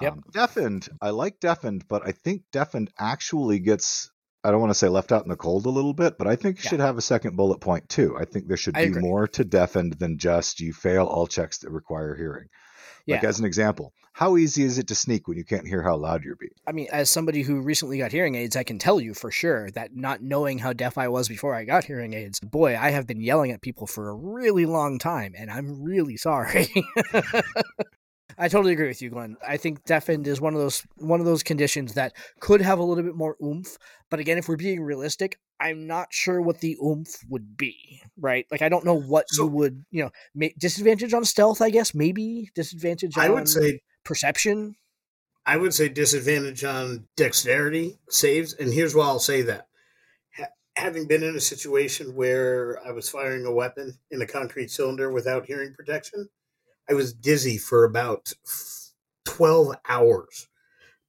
[0.00, 0.12] Yep.
[0.12, 4.11] Um, deafened, I like deafened, but I think deafened actually gets
[4.44, 6.34] I don't want to say left out in the cold a little bit, but I
[6.36, 6.70] think it Yeah.
[6.70, 8.16] should have a second bullet point too.
[8.18, 9.02] I think there should I be agree.
[9.02, 12.48] more to deafened than just you fail all checks that require hearing.
[13.06, 13.28] Like Yeah.
[13.28, 16.22] as an example, how easy is it to sneak when you can't hear how loud
[16.22, 16.50] you're being?
[16.66, 19.70] I mean, as somebody who recently got hearing aids, I can tell you for sure
[19.72, 23.06] that not knowing how deaf I was before I got hearing aids, boy, I have
[23.06, 26.68] been yelling at people for a really long time, and I'm really sorry.
[28.38, 29.36] I totally agree with you, Glenn.
[29.46, 32.82] I think deafened is one of those one of those conditions that could have a
[32.82, 33.76] little bit more oomph.
[34.10, 38.00] But again, if we're being realistic, I'm not sure what the oomph would be.
[38.18, 38.46] Right?
[38.50, 41.60] Like I don't know what So- you would, you know, ma- disadvantage on stealth.
[41.62, 43.16] I guess maybe disadvantage.
[43.16, 44.76] I on would say perception.
[45.44, 49.66] I would say disadvantage on dexterity saves, and here's why I'll say that.
[50.36, 54.70] Ha- having been in a situation where I was firing a weapon in a concrete
[54.70, 56.28] cylinder without hearing protection,
[56.88, 58.32] I was dizzy for about
[59.24, 60.48] 12 hours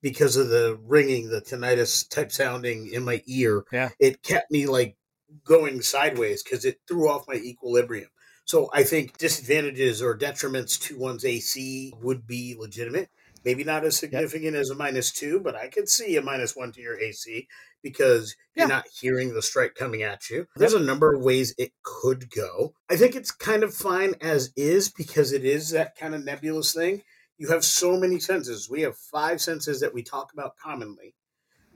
[0.01, 3.63] because of the ringing, the tinnitus type sounding in my ear.
[3.71, 3.89] Yeah.
[3.99, 4.97] It kept me like
[5.43, 8.09] going sideways because it threw off my equilibrium.
[8.45, 13.09] So I think disadvantages or detriments to one's AC would be legitimate.
[13.45, 16.71] Maybe not as significant as a minus two, but I could see a minus one
[16.73, 17.47] to your AC
[17.83, 20.47] because you're not hearing the strike coming at you.
[20.55, 22.73] There's a number of ways it could go.
[22.89, 26.73] I think it's kind of fine as is because it is that kind of nebulous
[26.73, 27.03] thing.
[27.37, 28.69] You have so many senses.
[28.69, 31.15] We have five senses that we talk about commonly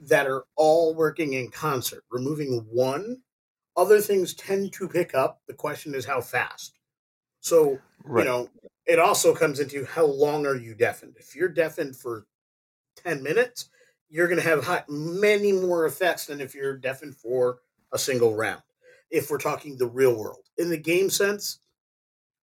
[0.00, 2.04] that are all working in concert.
[2.10, 3.18] Removing one,
[3.76, 5.40] other things tend to pick up.
[5.46, 6.78] The question is how fast.
[7.40, 8.22] So Right.
[8.22, 8.48] you know,
[8.86, 11.16] it also comes into how long are you deafened?
[11.18, 12.26] If you're deafened for
[12.96, 13.68] 10 minutes,
[14.08, 17.58] you're going to have hi- many more effects than if you're deafened for
[17.92, 18.62] a single round.
[19.10, 20.44] If we're talking the real world.
[20.58, 21.60] In the game sense,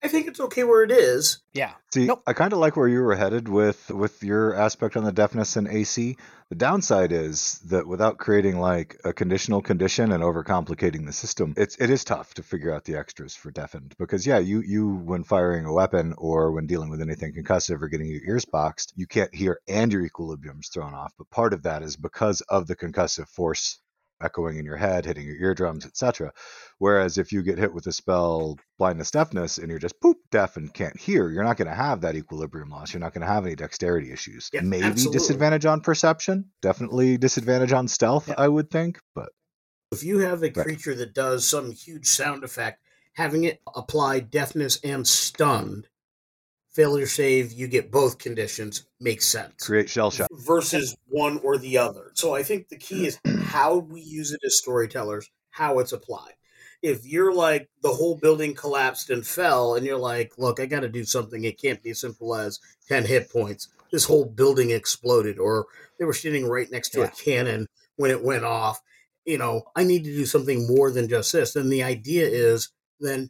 [0.04, 1.40] I think it's okay where it is.
[1.54, 1.74] Yeah.
[1.94, 2.24] See, Nope.
[2.26, 5.58] I kind of like where you were headed with with your aspect on the deafness
[5.58, 6.18] and AC.
[6.50, 11.76] The downside is that without creating like a conditional condition and overcomplicating the system, it's
[11.76, 15.24] it is tough to figure out the extras for deafened because yeah, you you when
[15.24, 19.06] firing a weapon or when dealing with anything concussive or getting your ears boxed, you
[19.06, 21.14] can't hear and your equilibrium's thrown off.
[21.18, 23.80] But part of that is because of the concussive force
[24.24, 26.32] echoing in your head, hitting your eardrums, etc.
[26.78, 30.58] Whereas if you get hit with a spell blindness deafness and you're just poop deaf
[30.58, 32.94] and can't hear, you're not going to have that equilibrium loss.
[32.94, 34.50] You're not going to have any dexterity issues.
[34.54, 35.20] Maybe absolutely.
[35.20, 38.30] disadvantage on perception, definitely disadvantage on stealth.
[38.38, 39.00] I would think.
[39.16, 39.30] But
[39.92, 40.56] If you have a Right.
[40.56, 42.82] creature that does some huge sound effect,
[43.14, 45.88] having it apply deafness and stunned,
[46.74, 49.66] failure save, you get both conditions, makes sense.
[49.66, 50.30] create shell shock.
[50.32, 52.12] versus one or the other.
[52.14, 56.34] So I think the key is how we use it as storytellers, how it's applied.
[56.82, 60.80] If you're like the whole building collapsed and fell, and you're like, look, I got
[60.80, 61.44] to do something.
[61.44, 63.68] It can't be as simple as 10 hit points.
[63.92, 65.68] This whole building exploded, or
[66.00, 67.06] they were sitting right next to Yeah.
[67.06, 68.80] a cannon when it went off.
[69.26, 71.56] You know, I need to do something more than just this.
[71.56, 73.30] And the idea is then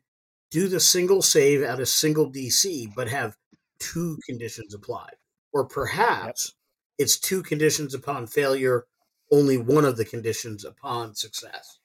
[0.51, 3.37] do the single save at a single DC, but have
[3.79, 5.15] two conditions applied.
[5.53, 6.53] Or perhaps
[6.97, 8.85] it's two conditions upon failure,
[9.31, 11.79] only one of the conditions upon success.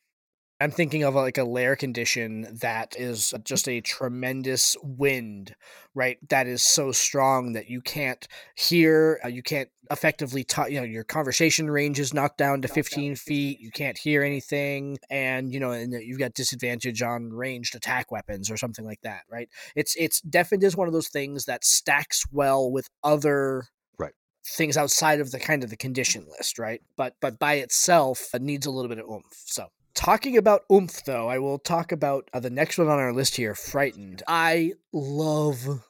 [0.58, 5.54] I'm thinking of like a lair condition that is just a tremendous wind,
[5.94, 6.16] right?
[6.30, 10.70] That is so strong that you can't hear, uh, you can't effectively talk.
[10.70, 13.60] You know, your conversation range is knocked down to 15 feet.
[13.60, 18.50] You can't hear anything, and you know, and you've got disadvantage on ranged attack weapons
[18.50, 19.50] or something like that, right?
[19.74, 23.64] It's it's definitely is one of those things that stacks well with other
[23.98, 24.14] Right.
[24.46, 26.80] things outside of the kind of the condition list, right?
[26.96, 29.42] But but by itself it needs a little bit of oomph.
[29.46, 33.12] So talking about oomph, though, I will talk about uh, the next one on our
[33.12, 33.54] list here.
[33.54, 34.22] Frightened.
[34.28, 35.82] I love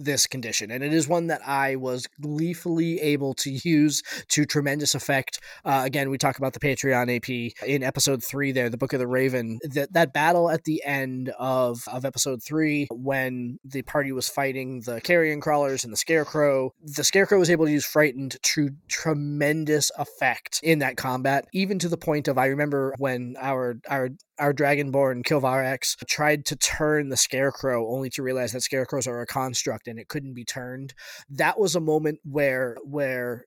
[0.00, 4.94] this condition, and it is one that I was gleefully able to use to tremendous
[4.94, 5.40] effect.
[5.64, 8.52] Uh, again, we talk about the Patreon AP in episode three.
[8.52, 9.58] There, the Book of the Raven.
[9.62, 14.80] That that battle at the end of of episode three, when the party was fighting
[14.80, 19.90] the carrion crawlers and the scarecrow, the scarecrow was able to use frightened to tremendous
[19.98, 24.54] effect in that combat, even to the point of I remember when our our our
[24.54, 29.86] dragonborn Kilvarax tried to turn the scarecrow only to realize that scarecrows are a construct
[29.90, 30.94] and it couldn't be turned.
[31.28, 33.44] That was a moment where where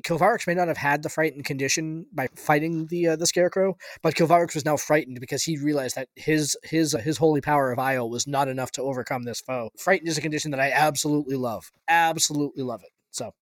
[0.00, 4.14] Kilvarix may not have had the frightened condition by fighting the uh, the scarecrow, but
[4.14, 7.78] Kilvarix was now frightened because he realized that his his uh, his holy power of
[7.78, 9.68] Io was not enough to overcome this foe.
[9.78, 12.90] Frightened is a condition that I absolutely love, absolutely love it.
[13.10, 13.32] So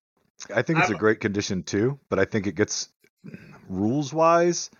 [0.55, 2.89] I think it's a I'm- great condition too, but I think it gets
[3.69, 4.71] rules wise,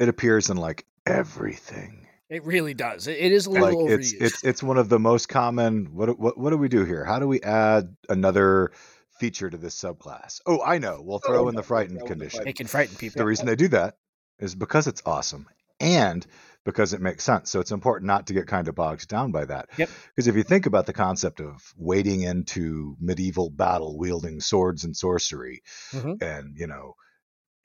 [0.00, 2.03] it appears in like everything.
[2.30, 3.06] It really does.
[3.06, 4.12] It, it is a little like overused.
[4.14, 7.04] it's it's it's one of the most common what what what do we do here?
[7.04, 8.72] How do we add another
[9.18, 10.40] feature to this subclass?
[10.46, 11.00] Oh, I know.
[11.02, 12.46] We'll throw in the frightened condition.
[12.46, 13.18] it can frighten people.
[13.20, 13.96] The reason they do that
[14.38, 15.46] is because it's awesome
[15.80, 16.26] and
[16.64, 17.50] because it makes sense.
[17.50, 19.68] So it's important not to get kind of bogged down by that.
[19.76, 19.90] Yep.
[20.16, 24.96] Because if you think about the concept of wading into medieval battle wielding swords and
[24.96, 26.22] sorcery, Mhm.
[26.22, 26.94] and you know,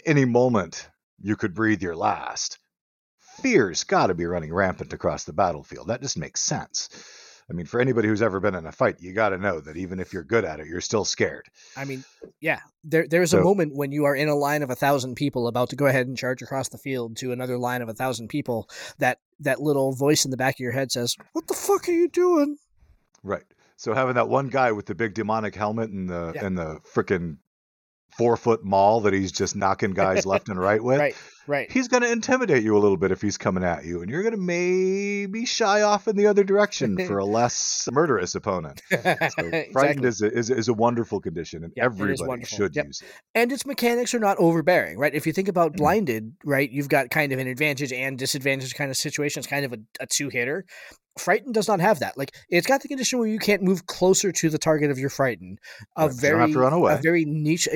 [0.05, 0.89] any moment
[1.21, 2.59] you could breathe your last,
[3.41, 5.87] fear's got to be running rampant across the battlefield.
[5.87, 6.89] That just makes sense.
[7.49, 9.75] I mean, for anybody who's ever been in a fight, you got to know that
[9.75, 11.47] even if you're good at it, you're still scared.
[11.75, 12.03] I mean,
[12.39, 15.15] yeah, there there's So- a moment when you are in a line of a thousand
[15.15, 17.93] people about to go ahead and charge across the field to another line of a
[17.93, 18.69] thousand people.
[18.99, 21.91] That that little voice in the back of your head says, "What the fuck are
[21.91, 22.57] you doing?"
[23.23, 23.45] Right.
[23.77, 26.45] So having that one guy with the big demonic helmet and the Yeah.
[26.45, 27.37] and the freaking
[28.17, 31.15] four foot maul that he's just knocking guys left and right with, Right,
[31.49, 31.71] right.
[31.71, 34.21] he's going to intimidate you a little bit if he's coming at you, and you're
[34.21, 38.81] going to maybe shy off in the other direction for a less murderous opponent.
[39.39, 42.85] So frightened is a, is, is a wonderful condition, and Yep, everybody should Yep.
[42.85, 43.07] use it.
[43.35, 45.13] and its mechanics are not overbearing, right?
[45.13, 45.77] If you think about Mhm.
[45.77, 49.39] blinded, right, you've got kind of an advantage and disadvantage kind of situation.
[49.39, 50.65] It's kind of a, a two hitter.
[51.19, 52.17] Frightened does not have that.
[52.17, 55.09] Like it's got the condition where you can't move closer to the target of your
[55.09, 55.59] frightened.
[55.97, 56.93] A Right, so you very don't have to run away.
[56.93, 57.67] a very niche,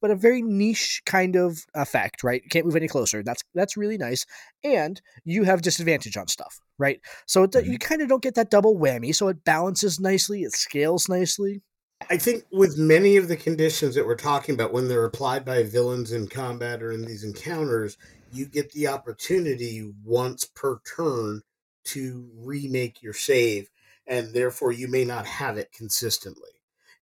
[0.00, 2.42] but a very niche kind of effect, right?
[2.42, 3.22] You can't move any closer.
[3.22, 4.24] That's that's really nice.
[4.62, 7.00] And you have disadvantage on stuff, right?
[7.26, 7.66] So it, Mhm.
[7.72, 9.14] you kind of don't get that double whammy.
[9.14, 10.42] So it balances nicely.
[10.42, 11.62] It scales nicely.
[12.10, 15.62] I think with many of the conditions that we're talking about, when they're applied by
[15.62, 17.96] villains in combat or in these encounters,
[18.32, 21.42] you get the opportunity once per turn
[21.84, 23.70] to remake your save,
[24.06, 26.50] and therefore you may not have it consistently.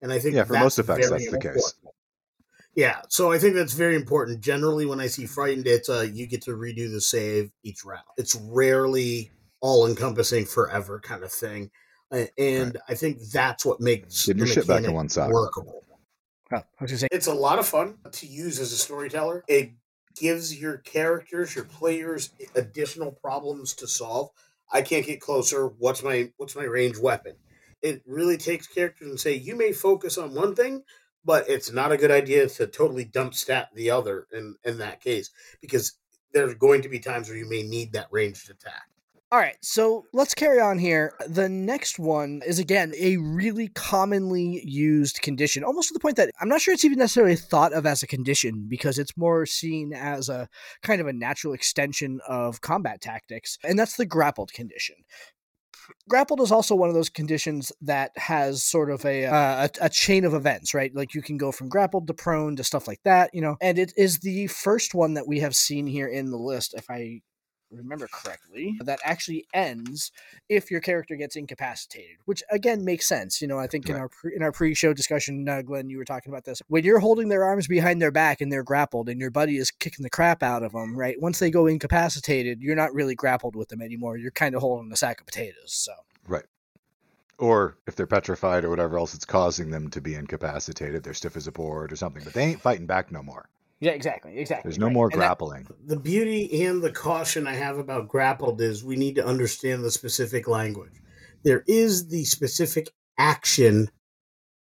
[0.02, 1.74] And I think Yeah, for that's most effects, very that's the case.
[2.74, 4.40] Yeah, so I think that's very important.
[4.40, 8.04] Generally, when I see frightened, it's uh, you get to redo the save each round.
[8.16, 11.70] It's rarely all encompassing forever kind of thing,
[12.38, 15.30] and I think that's what makes Getting your shit back in one sock.
[15.32, 15.84] workable.
[16.52, 19.44] Oh, I say, It's a lot of fun to use as a storyteller.
[19.46, 19.72] It
[20.16, 24.30] gives your characters, your players, additional problems to solve.
[24.72, 25.66] I can't get closer.
[25.66, 27.34] What's my what's my range weapon?
[27.82, 30.84] It really takes characters and say you may focus on one thing,
[31.24, 35.00] but it's not a good idea to totally dump stat the other in in that
[35.00, 35.30] case
[35.60, 35.94] because
[36.32, 38.89] there's going to be times where you may need that ranged attack.
[39.32, 41.14] All right, so let's carry on here.
[41.24, 46.32] The next one is again a really commonly used condition, almost to the point that
[46.40, 49.92] I'm not sure it's even necessarily thought of as a condition because it's more seen
[49.92, 50.48] as a
[50.82, 54.96] kind of a natural extension of combat tactics, and that's the grappled condition.
[56.08, 59.88] Grappled is also one of those conditions that has sort of a, uh, a a
[59.88, 60.94] chain of events, right?
[60.94, 63.56] Like you can go from grappled to prone to stuff like that, you know.
[63.60, 66.90] And it is the first one that we have seen here in the list, if
[66.90, 67.20] I
[67.70, 70.12] remember correctly, that actually ends
[70.48, 73.40] if your character gets incapacitated, which again makes sense.
[73.40, 76.04] You know, I think in our pre- in our pre-show discussion, uh, Glenn, you were
[76.04, 76.62] talking about this.
[76.68, 79.70] When you're holding their arms behind their back and they're grappled, and your buddy is
[79.70, 81.20] kicking the crap out of them, right?
[81.20, 84.16] Once they go incapacitated, you're not really grappled with them anymore.
[84.16, 85.72] You're kind of holding a sack of potatoes.
[85.72, 85.92] So
[86.26, 86.44] Right.
[87.38, 91.36] Or if they're petrified or whatever else it's causing them to be incapacitated, they're stiff
[91.36, 93.48] as a board or something, but they ain't fighting back no more.
[93.80, 94.68] Yeah, exactly, exactly.
[94.68, 94.92] There's no right.
[94.92, 95.66] more And that- grappling.
[95.86, 99.90] The beauty and the caution I have about grappled is we need to understand the
[99.90, 100.92] specific language.
[101.42, 103.90] There is the specific action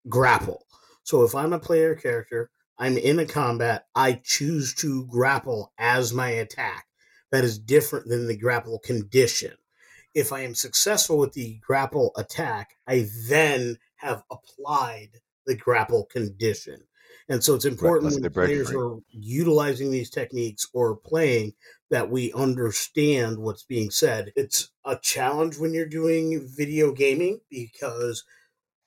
[0.08, 0.65] grapple.
[1.03, 6.13] So if I'm a player character, I'm in a combat, I choose to grapple as
[6.13, 6.86] my attack.
[7.32, 9.53] That is different than the grapple condition.
[10.13, 15.10] If I am successful with the grapple attack, I then have applied
[15.45, 16.84] the grapple condition.
[17.30, 18.80] And so it's important unless when players free.
[18.80, 21.53] are utilizing these techniques or playing
[21.89, 24.32] that we understand what's being said.
[24.36, 28.23] It's a challenge when you're doing video gaming because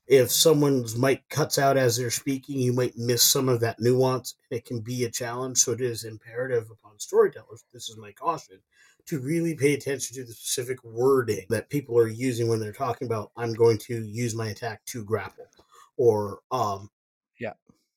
[0.07, 4.35] if someone's mic cuts out as they're speaking, you might miss some of that nuance.
[4.51, 5.59] It can be a challenge.
[5.59, 8.59] So it is imperative upon storytellers, this is my caution,
[9.07, 13.07] to really pay attention to the specific wording that people are using when they're talking
[13.07, 15.47] about, I'm going to use my attack to grapple.
[15.97, 16.91] Or um.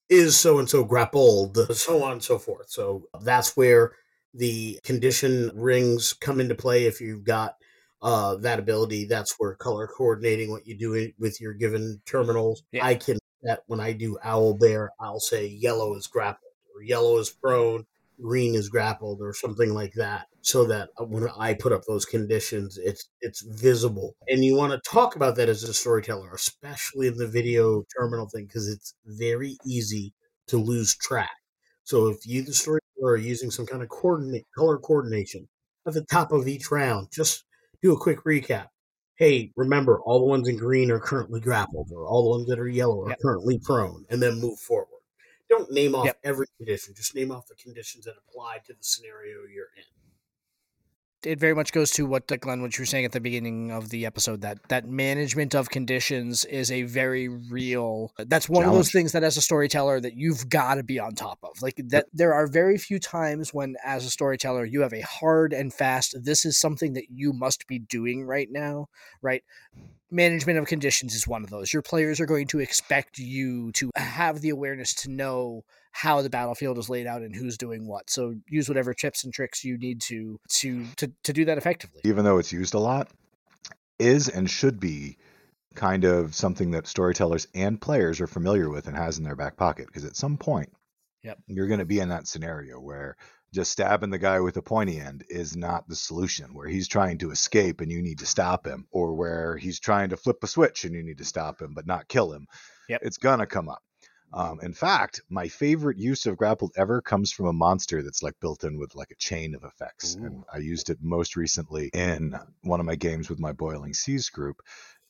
[0.09, 2.69] Is so and so grappled, so on and so forth.
[2.69, 3.93] So that's where
[4.33, 7.55] the condition rings come into play if you've got
[8.01, 9.05] uh, that ability.
[9.05, 12.63] That's where color coordinating what you do with your given terminals.
[12.71, 12.85] Yeah.
[12.85, 17.17] I can that when I do owl bear, I'll say yellow is grappled or yellow
[17.17, 17.85] is prone,
[18.21, 22.05] green is grappled or something like that, so that uh, when I put up those
[22.05, 24.15] conditions, it's it's visible.
[24.27, 28.27] And you want to talk about that as a storyteller, especially in the video terminal
[28.29, 30.13] thing, because it's very easy
[30.47, 31.31] to lose track.
[31.85, 32.81] So if you, the storyteller,
[33.13, 35.47] are using some kind of coordinate color coordination
[35.87, 37.45] at the top of each round, just
[37.81, 38.67] do a quick recap.
[39.15, 42.59] Hey, remember, all the ones in green are currently grappled, or all the ones that
[42.59, 43.19] are yellow are Yep.
[43.21, 44.87] currently prone, and then move forward.
[45.49, 46.17] Don't name off Yep.
[46.23, 50.02] every condition, just name off the conditions that apply to the scenario you're in.
[51.25, 53.89] It very much goes to what Glenn, what you were saying at the beginning of
[53.89, 58.11] the episode that that management of conditions is a very real.
[58.17, 61.15] That's one of those things that as a storyteller that you've got to be on
[61.15, 61.61] top of.
[61.61, 65.53] Like that, there are very few times when, as a storyteller, you have a hard
[65.53, 66.15] and fast.
[66.23, 68.87] This is something that you must be doing right now,
[69.21, 69.43] right?
[70.13, 71.73] management of conditions is one of those.
[71.73, 75.63] Your players are going to expect you to have the awareness to know
[75.93, 78.09] how the battlefield is laid out and who's doing what.
[78.09, 82.01] So use whatever tips and tricks you need to to to, to do that effectively.
[82.03, 83.09] Even though it's used a lot,
[83.99, 85.17] is and should be
[85.75, 89.55] kind of something that storytellers and players are familiar with and has in their back
[89.57, 90.69] pocket because at some point
[91.23, 91.37] Yep.
[91.47, 93.15] you're going to be in that scenario where
[93.53, 97.17] just stabbing the guy with a pointy end is not the solution where he's trying
[97.19, 100.47] to escape and you need to stop him or where he's trying to flip a
[100.47, 102.45] switch and you need to stop him but not kill him
[102.89, 103.01] Yep.
[103.03, 103.81] it's going to come up
[104.33, 108.39] um, in fact my favorite use of grappled ever comes from a monster that's like
[108.39, 112.35] built in with like a chain of effects and i used it most recently in
[112.61, 114.61] one of my games with my boiling seas group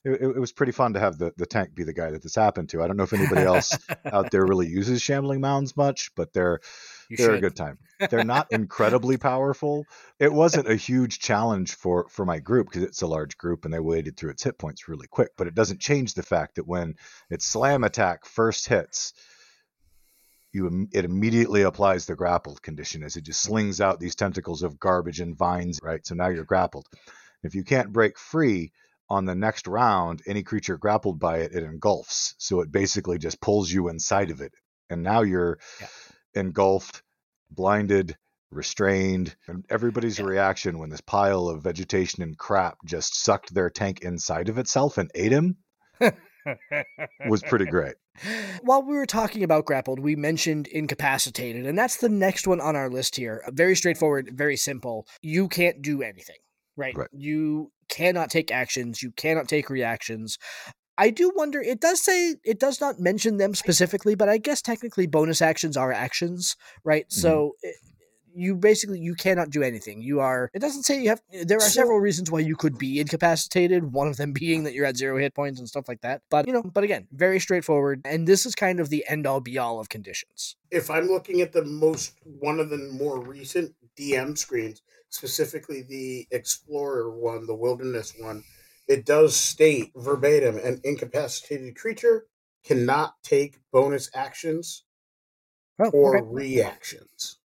[0.06, 2.36] it, it was pretty fun to have the, the tank be the guy that this
[2.36, 2.84] happened to.
[2.84, 6.60] I don't know if anybody else out there really uses shambling mounds much, but they're
[7.14, 7.78] You they're a good time.
[8.10, 9.86] They're not incredibly powerful.
[10.20, 13.74] It wasn't a huge challenge for for my group because it's a large group and
[13.74, 15.30] they waded through its hit points really quick.
[15.38, 16.96] But it doesn't change the fact that when
[17.30, 19.14] its slam attack first hits,
[20.52, 24.80] you it immediately applies the grappled condition as it just slings out these tentacles of
[24.80, 25.80] garbage and vines.
[25.82, 26.88] Right, so now you're grappled.
[27.44, 28.72] If you can't break free
[29.10, 32.36] on the next round, any creature grappled by it, it engulfs.
[32.38, 34.54] So it basically just pulls you inside of it.
[34.90, 35.88] And now you're Yeah.
[36.36, 37.04] Engulfed,
[37.50, 38.18] blinded,
[38.52, 39.36] restrained.
[39.48, 44.50] And everybody's reaction when this pile of vegetation and crap just sucked their tank inside
[44.50, 45.58] of itself and ate him
[47.28, 47.96] was pretty great.
[48.62, 52.76] While we were talking about grappled, we mentioned incapacitated, and that's the next one on
[52.76, 53.44] our list here.
[53.50, 55.08] Very straightforward, very simple.
[55.22, 56.38] You can't do anything,
[56.78, 56.96] right?
[56.96, 57.10] Right.
[57.12, 60.38] You cannot take actions, you cannot take reactions.
[60.98, 64.62] I do wonder, it does say, it does not mention them specifically, but I guess
[64.62, 67.06] technically bonus actions are actions, right?
[67.06, 67.20] Mm-hmm.
[67.22, 67.76] So it,
[68.36, 70.02] you basically you cannot do anything.
[70.02, 72.80] You are it doesn't say you have there are So- several reasons why you could
[72.80, 76.02] be incapacitated, one of them being that you're at zero hit points and stuff like
[76.02, 76.24] that.
[76.32, 79.40] But you know, but again, very straightforward and this is kind of the end all
[79.40, 80.56] be all of conditions.
[80.72, 86.28] if I'm looking at the most one of the more recent DM screens, specifically the
[86.32, 88.44] Explorer one, the Wilderness one,
[88.88, 92.28] it does state verbatim an incapacitated creature
[92.64, 94.84] cannot take bonus actions
[95.80, 96.26] Oh, or okay.
[96.26, 97.40] reactions.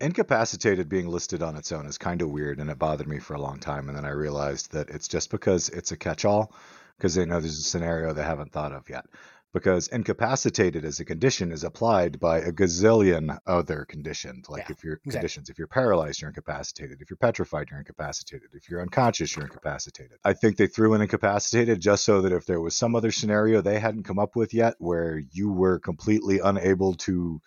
[0.00, 3.34] Incapacitated being listed on its own is kind of weird and it bothered me for
[3.34, 3.88] a long time.
[3.88, 6.52] And then I realized that it's just because it's a catch all,
[6.96, 9.06] because they know there's a scenario they haven't thought of yet.
[9.54, 14.46] Because incapacitated as a condition is applied by a gazillion other conditions.
[14.48, 15.12] Like Yeah, if you're exactly.
[15.12, 17.00] conditions, if you're paralyzed, you're incapacitated.
[17.00, 18.50] If you're petrified, you're incapacitated.
[18.52, 20.18] If you're unconscious, you're incapacitated.
[20.22, 23.62] I think they threw in incapacitated just so that if there was some other scenario
[23.62, 27.40] they hadn't come up with yet where you were completely unable to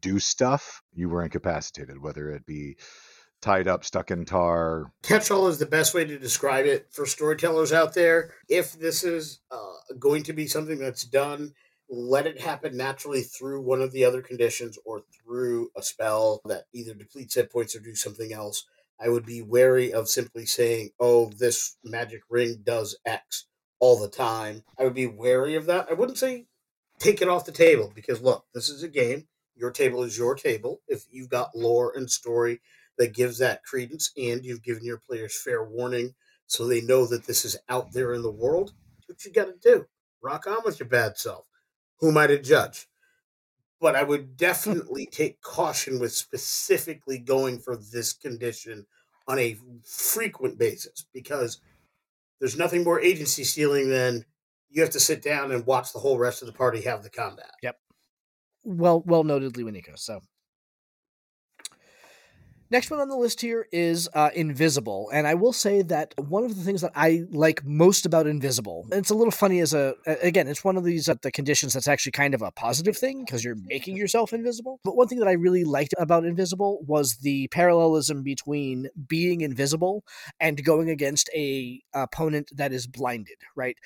[0.00, 2.76] do stuff, you were incapacitated, whether it be
[3.46, 4.90] tied up, stuck in tar.
[5.04, 8.34] Catch all is the best way to describe it for storytellers out there.
[8.48, 11.52] If this is uh, going to be something that's done,
[11.88, 16.64] let it happen naturally through one of the other conditions or through a spell that
[16.74, 18.66] either depletes hit points or do something else.
[19.00, 23.46] I would be wary of simply saying, oh, this magic ring does X
[23.78, 24.64] all the time.
[24.76, 25.86] I would be wary of that.
[25.88, 26.46] I wouldn't say
[26.98, 29.28] take it off the table because, look, this is a game.
[29.54, 30.80] Your table is your table.
[30.88, 32.60] If you've got lore and story
[32.98, 36.14] that gives that credence and you've given your players fair warning
[36.46, 38.72] so they know that this is out there in the world,
[39.06, 39.86] what you got to do.
[40.22, 41.44] Rock on with your bad self.
[42.00, 42.88] Who am I to judge?
[43.80, 44.36] But I would hmm.
[44.36, 48.86] definitely take caution with specifically going for this condition
[49.28, 51.60] on a frequent basis because
[52.38, 54.24] there's nothing more agency stealing than
[54.68, 57.10] you have to sit down and watch the whole rest of the party have the
[57.10, 57.52] combat.
[57.62, 57.76] Yep.
[58.64, 59.98] Well well noted Lewinika.
[59.98, 60.20] So
[62.68, 66.44] Next one on the list here is uh, Invisible, and I will say that one
[66.44, 69.94] of the things that I like most about Invisible, it's a little funny as a
[70.20, 73.24] again, it's one of these uh, the conditions that's actually kind of a positive thing
[73.24, 74.80] because you're making yourself invisible.
[74.82, 80.02] But one thing that I really liked about Invisible was the parallelism between being invisible
[80.40, 83.36] and going against a opponent that is blinded.
[83.54, 83.76] Right?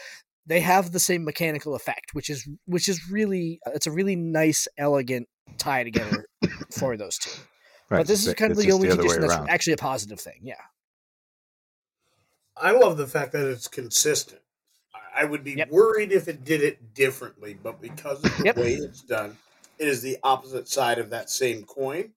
[0.47, 4.67] They have the same mechanical effect, which is which is really it's a really nice,
[4.79, 5.29] elegant
[5.59, 6.25] tie together
[6.79, 7.43] for those two.
[7.91, 9.51] Right, But this is it's- kind of the only other way condition that's around.
[9.51, 10.39] actually a positive thing.
[10.43, 10.61] Yeah.
[12.57, 14.43] I love the fact that it's consistent.
[14.95, 15.71] I- I would be Yep.
[15.71, 18.57] worried if it did it differently, but because of the Yep.
[18.57, 19.39] way it's done,
[19.79, 22.15] it is the opposite side of that same coin,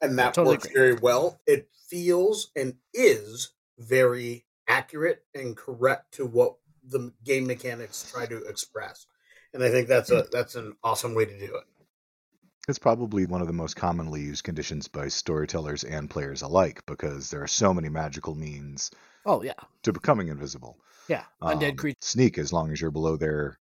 [0.00, 0.74] and that Totally works agree.
[0.80, 1.40] very well.
[1.46, 8.42] It feels and is very accurate and correct to what the game mechanics try to
[8.46, 9.06] express,
[9.52, 10.16] and I think that's hmm.
[10.18, 11.64] a that's an awesome way to do it.
[12.70, 17.28] It's probably one of the most commonly used conditions by storytellers and players alike because
[17.28, 18.92] there are so many magical means
[19.26, 20.78] Oh yeah, to becoming invisible.
[21.08, 21.24] yeah.
[21.42, 21.98] Undead Um, creatures.
[22.04, 23.58] Sneak, as long as you're below their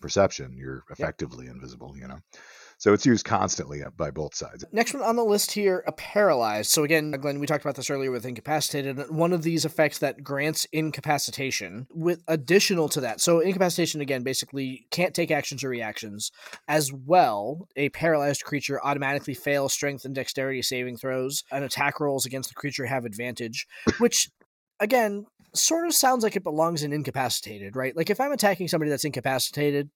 [0.00, 2.20] perception, you're effectively invisible, you know?
[2.80, 4.64] So it's used constantly by both sides.
[4.72, 6.70] Next one on the list here, a paralyzed.
[6.70, 9.10] So again, Glenn, we talked about this earlier with incapacitated.
[9.10, 13.20] One of these effects that grants incapacitation with additional to that.
[13.20, 16.32] So incapacitation again basically can't take actions or reactions.
[16.68, 21.44] As well, a paralyzed creature automatically fails strength and dexterity saving throws.
[21.52, 23.66] And attack rolls against the creature have advantage,
[23.98, 24.30] which
[24.80, 27.94] again sort of sounds like it belongs in incapacitated, right?
[27.94, 29.90] Like if I'm attacking somebody that's incapacitated,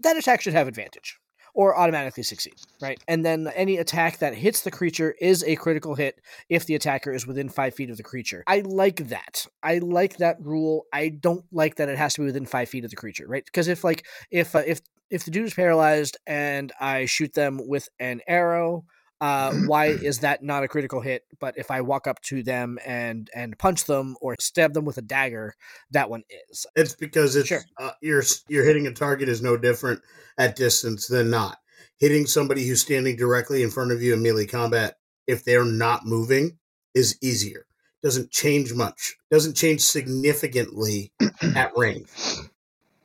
[0.00, 1.20] that attack should have advantage
[1.56, 3.02] or automatically succeed, right?
[3.08, 7.12] And then any attack that hits the creature is a critical hit if the attacker
[7.12, 8.44] is within five feet of the creature.
[8.46, 9.46] I like that.
[9.62, 10.84] I like that rule.
[10.92, 13.44] I don't like that it has to be within five feet of the creature, right?
[13.44, 17.58] Because if like if uh, if if the dude is paralyzed and I shoot them
[17.66, 18.84] with an arrow,
[19.20, 21.24] uh, why is that not a critical hit?
[21.40, 24.98] But if I walk up to them and and punch them or stab them with
[24.98, 25.54] a dagger,
[25.90, 26.66] that one is.
[26.76, 27.62] It's because it's Sure.
[27.78, 30.00] uh, you're you're hitting a target is no different
[30.38, 31.58] at distance than not
[31.98, 34.98] hitting somebody who's standing directly in front of you in melee combat.
[35.26, 36.58] If they're not moving,
[36.94, 37.66] is easier.
[38.02, 39.16] Doesn't change much.
[39.30, 41.12] Doesn't change significantly
[41.56, 42.08] at range.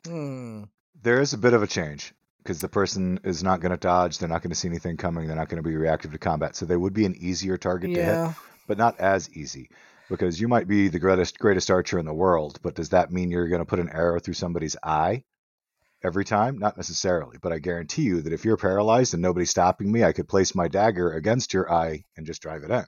[0.06, 0.64] Hmm.
[1.02, 2.14] There is a bit of a change
[2.44, 4.18] because the person is not going to dodge.
[4.18, 5.28] They're not going to see anything coming.
[5.28, 6.56] They're not going to be reactive to combat.
[6.56, 8.36] So they would be an easier target to hit,
[8.68, 9.70] but not as easy
[10.10, 12.60] because you might be the greatest greatest archer in the world.
[12.62, 15.24] But does that mean you're going to put an arrow through somebody's eye
[16.04, 16.58] every time?
[16.58, 17.38] Not necessarily.
[17.42, 20.56] But I guarantee you that if you're paralyzed and nobody's stopping me, I could place
[20.56, 22.86] my dagger against your eye and just drive it in.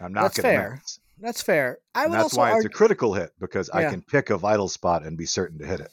[0.00, 0.82] I'm not That's going to fair.
[1.20, 1.78] That's fair.
[1.94, 2.66] I And would that's also why argue.
[2.66, 5.66] it's a critical hit because I can pick a vital spot and be certain to
[5.66, 5.92] hit it.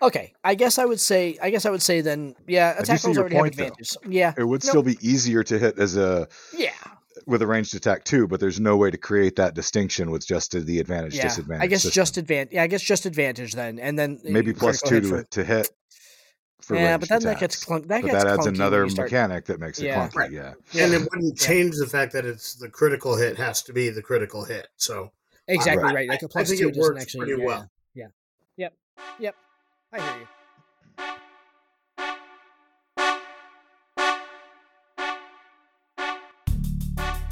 [0.00, 1.36] Okay, I guess I would say.
[1.42, 2.34] I guess I would say then.
[2.46, 3.64] Yeah, do attack rolls your already have point, though.
[3.64, 3.96] advantage.
[4.08, 4.68] Yeah, It would No.
[4.68, 6.70] still be easier to hit as a yeah,
[7.26, 10.52] with a ranged attack too, but there's no way to create that distinction with just
[10.52, 11.22] the advantage yeah.
[11.24, 11.64] disadvantage.
[11.64, 12.00] I guess system.
[12.00, 12.52] just advantage.
[12.54, 15.68] Yeah, I guess just advantage then, and then maybe two to, for- to hit.
[16.62, 17.64] For yeah, but then that gets attacks.
[17.64, 17.86] clunk.
[17.88, 20.06] That but gets that adds clunky another start- mechanic that makes it Yeah.
[20.08, 20.14] clunky.
[20.16, 20.30] Right.
[20.32, 20.52] Yeah,
[20.84, 21.46] and it wouldn't Yeah.
[21.46, 24.68] change the fact that it's the critical hit has to be the critical hit.
[24.76, 25.10] So
[25.50, 25.94] Exactly Right.
[25.94, 26.08] right.
[26.10, 27.26] Like I- a I plus think two it doesn't works actually.
[27.28, 27.70] pretty well.
[27.94, 28.08] Yeah.
[28.58, 28.74] Yep.
[29.18, 29.34] Yep.
[29.92, 30.26] I hear you.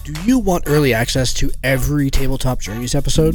[0.05, 3.35] Do you want early access to every Tabletop Journeys episode?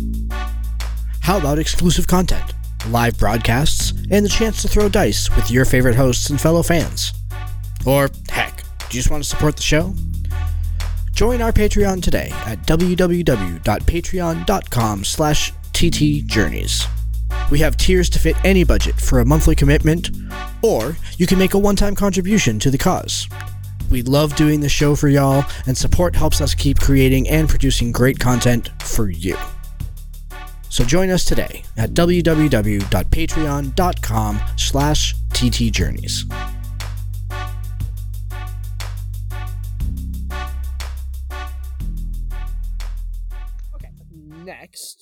[1.20, 2.54] How about exclusive content,
[2.88, 7.12] live broadcasts, and the chance to throw dice with your favorite hosts and fellow fans?
[7.86, 9.94] Or, heck, do you just want to support the show?
[11.14, 16.88] Join our Patreon today at www.patreon.com slash ttjourneys.
[17.52, 20.10] We have tiers to fit any budget for a monthly commitment,
[20.64, 23.28] or you can make a one-time contribution to the cause.
[23.90, 27.92] We love doing the show for y'all, and support helps us keep creating and producing
[27.92, 29.36] great content for you.
[30.70, 36.61] So join us today at www.patreon.com slash ttjourneys.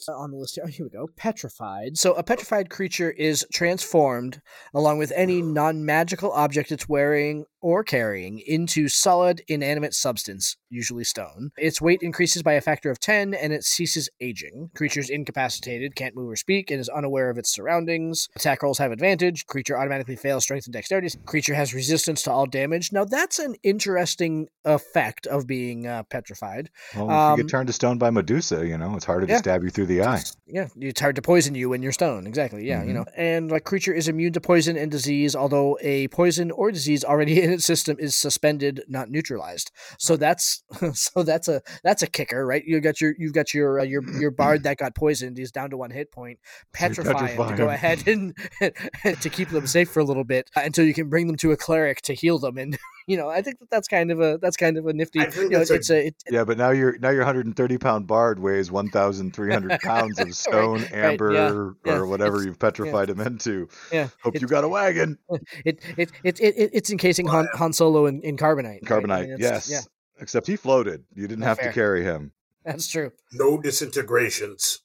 [0.09, 1.07] Uh, on the list here, oh, here we go.
[1.15, 1.97] Petrified.
[1.97, 4.41] So a petrified creature is transformed
[4.73, 11.51] along with any non-magical object it's wearing or carrying into solid inanimate substance, usually stone.
[11.57, 14.69] Its weight increases by a factor of 10 and it ceases aging.
[14.75, 18.27] Creature's incapacitated, can't move or speak, and is unaware of its surroundings.
[18.35, 19.45] Attack rolls have advantage.
[19.45, 21.09] Creature automatically fails strength and dexterity.
[21.25, 22.91] Creature has resistance to all damage.
[22.91, 26.69] Now that's an interesting effect of being uh, petrified.
[26.95, 29.33] well, if you Um, get turned to stone by Medusa, you know it's harder yeah.
[29.35, 30.21] to stab you through the eye.
[30.47, 32.25] Yeah, it's hard to poison you when you're stone.
[32.27, 32.65] Exactly.
[32.67, 32.93] Yeah, you Mhm.
[32.95, 33.05] know.
[33.15, 37.39] And a creature is immune to poison and disease, although a poison or disease already
[37.49, 39.71] in its system is suspended, not neutralized.
[39.97, 42.63] So that's so that's a that's a kicker, right?
[42.65, 45.37] You got your you've got your uh, your your bard that got poisoned.
[45.37, 46.39] He's down to one hit point.
[46.73, 48.35] Petrify him to go ahead and
[49.21, 51.51] to keep them safe for a little bit uh, until you can bring them to
[51.51, 52.57] a cleric to heal them.
[52.57, 52.77] And
[53.09, 55.19] you know, I think that that's kind of a that's kind of a nifty.
[55.19, 58.05] You know, that's a- it's a it, Yeah, but now your now your 130 pound
[58.05, 63.19] bard weighs 1,300 pounds of stone, right, amber, yeah, or yeah, whatever you've petrified him
[63.19, 63.67] into.
[63.91, 64.09] yeah.
[64.23, 65.17] Hope it- you got a wagon.
[65.65, 68.63] It it it, it, it it's encasing Han, Han Solo in, in carbonite.
[68.65, 68.79] right?
[68.83, 69.87] I Carbonite, mean, it's- yes.
[70.21, 71.03] Except he floated.
[71.15, 71.67] You didn't Not have fair.
[71.69, 72.33] to carry him.
[72.65, 73.11] That's true.
[73.33, 74.81] no disintegrations.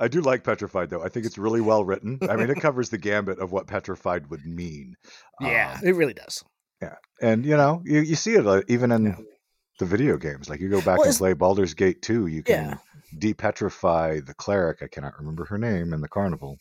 [0.00, 1.02] I do like petrified though.
[1.04, 2.18] I think it's really well written.
[2.28, 4.94] I mean, it covers the gambit of what petrified would mean.
[5.40, 6.42] yeah, Um, it really does.
[6.82, 9.16] Yeah, and you know, you, you see it uh, even in Yeah.
[9.78, 10.48] the video games.
[10.50, 12.76] Like you go back Well, and it's- play Baldur's Gate 2, you can Yeah.
[13.18, 14.82] depetrify the cleric.
[14.82, 16.58] I cannot remember her name in the carnival.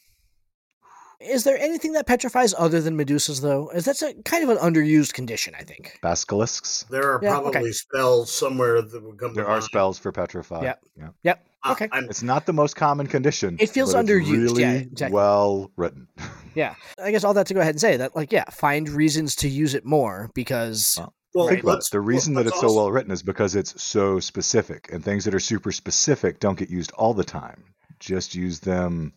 [1.19, 3.69] is there anything that petrifies other than Medusas, though?
[3.69, 5.97] Is that's a kind of an underused condition, I think.
[6.03, 6.85] Basilisks.
[6.89, 7.71] There are Yeah, probably okay.
[7.71, 9.33] spells somewhere that would come.
[9.33, 9.63] There to are mind.
[9.63, 10.63] spells for petrify.
[10.63, 10.79] Yep.
[10.97, 11.09] Yeah.
[11.23, 11.45] Yep.
[11.63, 11.89] I- Okay.
[11.91, 13.57] I'm It's not the most common condition.
[13.59, 15.13] It feels but it's underused, Really yeah, exactly.
[15.15, 16.07] well written.
[16.55, 16.75] Yeah.
[17.03, 19.49] I guess all that to go ahead and say that, like, yeah, find reasons to
[19.49, 21.87] use it more because Well, well, Think about it.
[21.91, 25.25] The reason that let's it's so well written is because it's so specific, and things
[25.25, 27.63] that are super specific don't get used all the time.
[27.99, 29.13] Just use them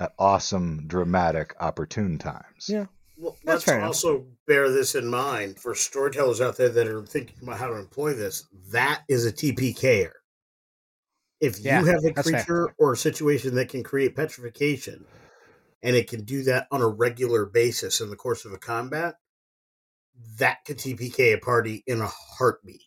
[0.00, 2.66] at awesome, dramatic, opportune times.
[2.68, 2.86] Yeah.
[3.16, 3.86] Well, That's let's fair enough.
[3.90, 7.76] also bear this in mind for storytellers out there that are thinking about how to
[7.76, 8.44] employ this.
[8.72, 10.10] That is a TPKer.
[11.40, 12.46] If Yeah, you have a that's fair.
[12.46, 15.04] creature or a situation that can create petrification,
[15.82, 19.16] and it can do that on a regular basis in the course of a combat,
[20.38, 22.82] that could TPK a party in a heartbeat.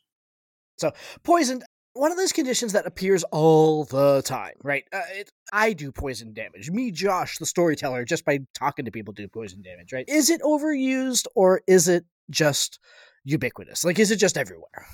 [0.78, 0.91] So,
[1.24, 4.86] poisoned one of those conditions that appears all the time right?
[4.93, 6.72] Uh, it, i do poison damage.
[6.72, 10.08] Me josh the storyteller just by talking to people do poison damage right?
[10.08, 12.80] Is it overused or is it just
[13.26, 13.84] ubiquitous?
[13.84, 14.86] Like is it just everywhere?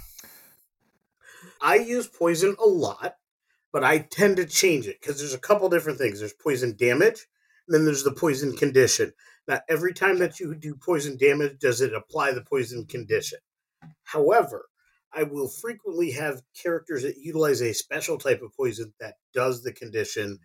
[1.62, 3.16] I use poison a lot,
[3.76, 6.20] but I tend to change it because there's a couple different things.
[6.20, 7.28] There's poison damage,
[7.68, 9.12] and then there's the poison condition.
[9.50, 13.40] Now, every time that you do poison damage, does it apply the poison condition?
[14.04, 14.70] However,
[15.14, 19.74] I will frequently have characters that utilize a special type of poison that does the
[19.74, 20.40] condition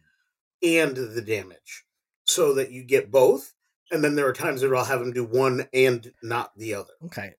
[0.61, 1.85] and the damage
[2.27, 3.55] so that you get both.
[3.93, 6.95] And then there are times that I'll have them do one and not the other.
[7.05, 7.35] okay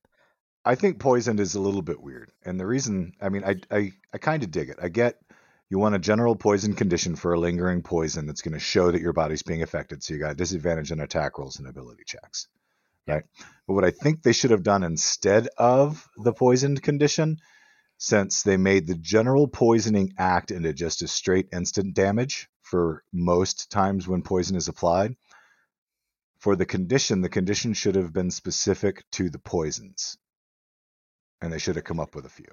[0.63, 3.91] I think poisoned is a little bit weird, and the reason, I mean, I I,
[4.13, 4.77] I kind of dig it.
[4.81, 5.17] I get
[5.71, 9.01] you want a general poison condition for a lingering poison that's going to show that
[9.01, 12.49] your body's being affected, so you got disadvantage on attack rolls and ability checks,
[13.07, 13.23] right?
[13.65, 17.37] But what I think they should have done instead of the poisoned condition,
[17.97, 23.71] since they made the general poisoning act into just a straight instant damage for most
[23.71, 25.15] times when poison is applied.
[26.39, 30.17] For the condition, the condition should have been specific to the poisons
[31.41, 32.47] and they should have come up with a few.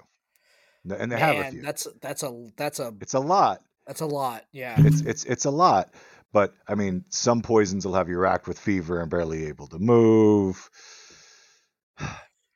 [0.89, 1.61] And they have a Man, few.
[1.61, 3.61] that's that's a that's a It's a lot.
[3.87, 5.89] that's a lot yeah It's it's it's a lot.
[6.31, 9.79] But I mean, some poisons will have you racked with fever and barely able to
[9.79, 10.69] move.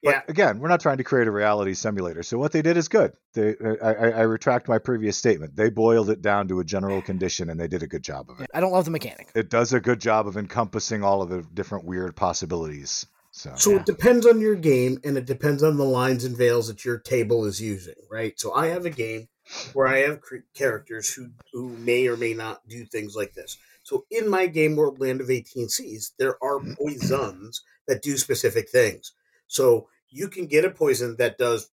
[0.06, 0.22] But Yeah.
[0.28, 2.24] again, we're not trying to create a reality simulator.
[2.24, 3.14] So what they did is good.
[3.36, 5.56] They, I, I, I retract my previous statement.
[5.56, 8.42] They boiled it down to a general condition, and they did a good job of
[8.42, 8.50] it.
[8.54, 11.42] i don't love the mechanic It does a good job of encompassing all of the
[11.54, 13.06] different weird possibilities.
[13.36, 13.78] So So Yeah.
[13.78, 17.00] it depends on your game and it depends on the lines and veils that your
[17.00, 18.40] table is using, right?
[18.40, 19.28] So I have a game
[19.74, 20.22] where I have
[20.54, 23.58] characters who, who may or may not do things like this.
[23.82, 26.74] So in my game world, Land of 18 Seas, there are mm-hmm.
[26.74, 29.14] poisons that do specific things.
[29.48, 31.72] So you can get a poison that does,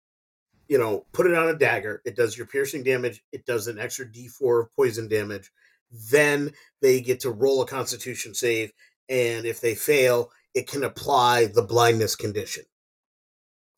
[0.66, 2.02] you know, put it on a dagger.
[2.04, 3.22] It does your piercing damage.
[3.30, 5.52] It does an extra D4 of poison damage.
[6.10, 6.52] Then
[6.82, 8.72] they get to roll a Constitution save,
[9.08, 12.64] and if they fail, it can apply the blindness condition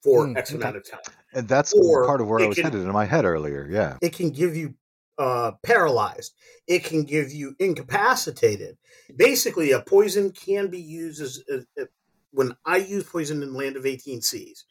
[0.03, 0.61] for Hmm, X okay.
[0.61, 1.01] amount of time.
[1.33, 3.67] and that's Or part of where I was can- headed in my head earlier.
[3.71, 3.97] Yeah.
[4.03, 4.75] It can give you
[5.19, 6.35] uh, paralyzed.
[6.67, 8.77] It can give you incapacitated.
[9.17, 11.89] Basically, a poison can be used as, as, as-
[12.33, 14.67] when I use poison in Land of 18 Seas.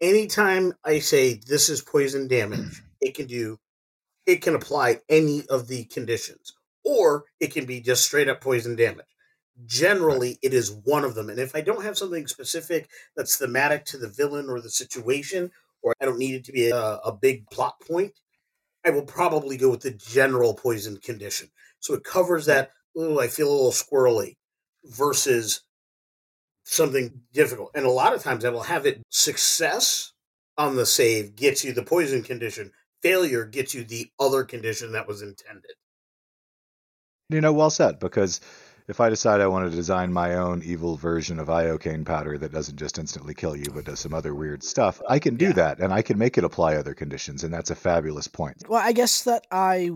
[0.00, 3.58] Anytime I say this is poison damage, it can do.
[4.26, 6.54] It can apply any of the conditions,
[6.84, 9.04] or it can be just straight up poison damage.
[9.66, 11.30] Generally, it is one of them.
[11.30, 15.50] And if I don't have something specific that's thematic to the villain or the situation,
[15.82, 18.12] or I don't need it to be a, a big plot point,
[18.84, 21.50] I will probably go with the general poison condition.
[21.80, 24.36] So it covers that, oh, I feel a little squirrely
[24.84, 25.62] versus
[26.64, 27.70] something difficult.
[27.74, 30.12] And a lot of times I will have it success
[30.56, 35.06] on the save gets you the poison condition, failure gets you the other condition that
[35.06, 35.72] was intended.
[37.28, 37.98] You know, well said.
[37.98, 38.40] Because
[38.86, 42.52] if I decide I want to design my own evil version of iocane powder that
[42.52, 45.52] doesn't just instantly kill you, but does some other weird stuff, I can do Yeah.
[45.52, 48.62] that, and I can make it apply other conditions, and that's a fabulous point.
[48.68, 49.90] Well, I guess that I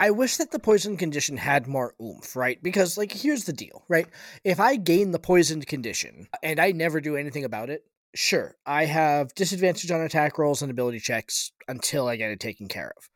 [0.00, 2.60] I wish that the poison condition had more oomph, right?
[2.62, 4.08] Because like here's the deal, right?
[4.42, 8.86] If I gain the poisoned condition and I never do anything about it, sure, I
[8.86, 13.08] have disadvantage on attack rolls and ability checks until I get it taken care of.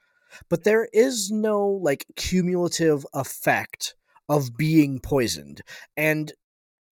[0.49, 3.95] But there is no like cumulative effect
[4.29, 5.63] of being poisoned.
[5.97, 6.33] And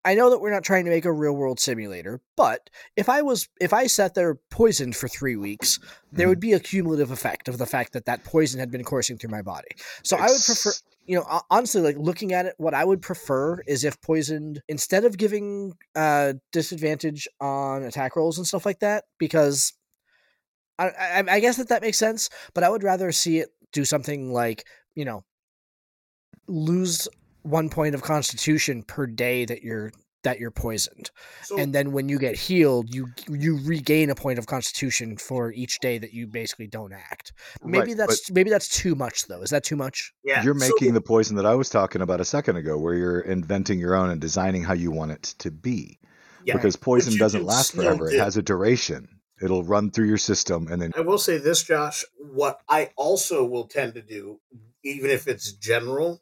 [0.06, 3.22] I know that we're not trying to make a real world simulator, but if I
[3.22, 5.78] was if I sat there poisoned for 3 weeks,
[6.14, 6.30] there Mhm.
[6.30, 9.32] would be a cumulative effect of the fact that that poison had been coursing through
[9.32, 9.68] my body.
[10.04, 10.72] So I would prefer,
[11.06, 15.04] you know, honestly, like looking at it, what I would prefer is if poisoned instead
[15.04, 19.74] of giving uh disadvantage on attack rolls and stuff like that, because
[20.78, 22.30] I, I, I guess that that makes sense.
[22.54, 24.66] But I would rather see it do something like
[24.96, 25.24] you know
[26.50, 27.08] lose
[27.44, 29.92] one point of constitution per day that you're
[30.24, 31.12] that you're poisoned.
[31.44, 35.54] So, and then when you get healed, you you regain a point of constitution for
[35.54, 37.32] each day that you basically don't act.
[37.64, 39.42] Maybe Right, that's maybe that's too much though.
[39.42, 40.12] Is that too much?
[40.24, 42.96] yeah, You're so- making the poison that I was talking about a second ago, where
[42.96, 46.00] you're inventing your own and designing how you want it to be.
[46.44, 46.56] yeah.
[46.56, 48.16] Because poison doesn't last forever; do.
[48.16, 49.08] it has a duration.
[49.42, 52.04] It'll run through your system, and then I will say this, Josh.
[52.18, 54.42] What I also will tend to do,
[54.84, 56.22] even if it's general,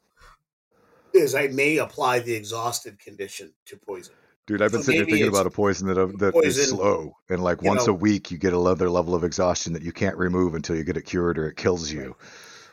[1.18, 4.14] is I may apply the exhausted condition to poison.
[4.46, 7.16] Dude, I've been So sitting here thinking about a poison that that is poison, slow,
[7.28, 10.16] and like once know- a week you get another level of exhaustion that you can't
[10.16, 12.16] remove until you get it cured or it kills you,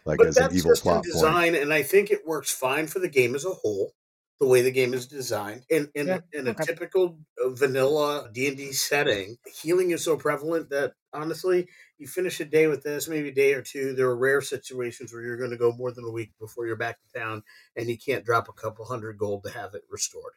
[0.06, 1.06] like but as an evil plot point.
[1.06, 3.92] design, and I think it works fine for the game as a whole.
[4.40, 6.66] The way the game is designed, in in, Yeah, in a okay.
[6.66, 12.42] typical uh, vanilla D and D setting, healing is so prevalent that honestly, you finish
[12.42, 13.94] a day with this, maybe a day or two.
[13.96, 16.76] There are rare situations where you're going to go more than a week before you're
[16.76, 17.44] back to town,
[17.78, 20.34] and you can't drop a couple hundred gold to have it restored.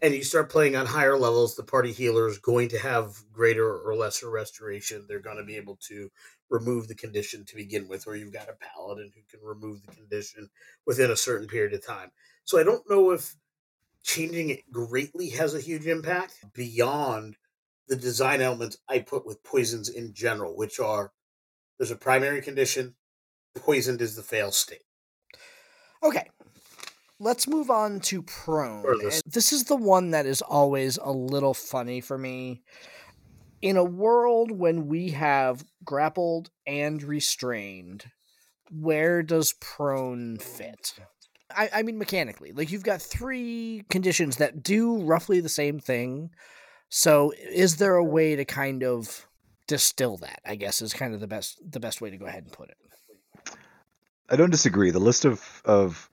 [0.00, 3.80] And you start playing on higher levels, the party healer is going to have greater
[3.80, 5.06] or lesser restoration.
[5.08, 6.10] They're going to be able to
[6.48, 9.92] remove the condition to begin with, or you've got a paladin who can remove the
[9.92, 10.50] condition
[10.86, 12.12] within a certain period of time.
[12.48, 13.36] So I don't know if
[14.02, 17.36] changing it greatly has a huge impact beyond
[17.88, 21.12] the design elements I put with poisons in general, which are
[21.78, 22.96] there's a primary condition,
[23.54, 24.84] poisoned is the fail state.
[26.02, 26.30] Okay.
[27.18, 28.98] Let's move on to prone.
[28.98, 32.62] This- This is the one that is always a little funny for me.
[33.60, 38.10] In a world when we have grappled and restrained,
[38.70, 40.94] where does prone fit?
[41.58, 46.30] I, I mean, mechanically, like you've got three conditions that do roughly the same thing.
[46.88, 49.26] So, is there a way to kind of
[49.66, 50.40] distill that?
[50.46, 52.70] I guess is kind of the best the best way to go ahead and put
[52.70, 52.76] it.
[54.30, 54.92] I don't disagree.
[54.92, 56.08] The list of of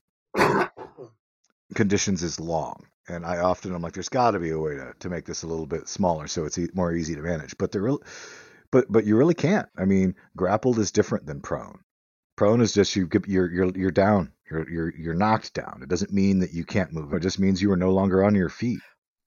[1.74, 4.94] conditions is long, and I often I'm like, there's got to be a way to,
[4.98, 7.56] to make this a little bit smaller so it's e- more easy to manage.
[7.56, 8.02] But there really,
[8.72, 9.68] but but you really can't.
[9.78, 11.78] I mean, grappled is different than prone.
[12.36, 14.32] Prone is just you you're you're you're down.
[14.50, 15.80] You're you're you're knocked down.
[15.82, 17.12] It doesn't mean that you can't move.
[17.12, 18.80] It just means you are no longer on your feet.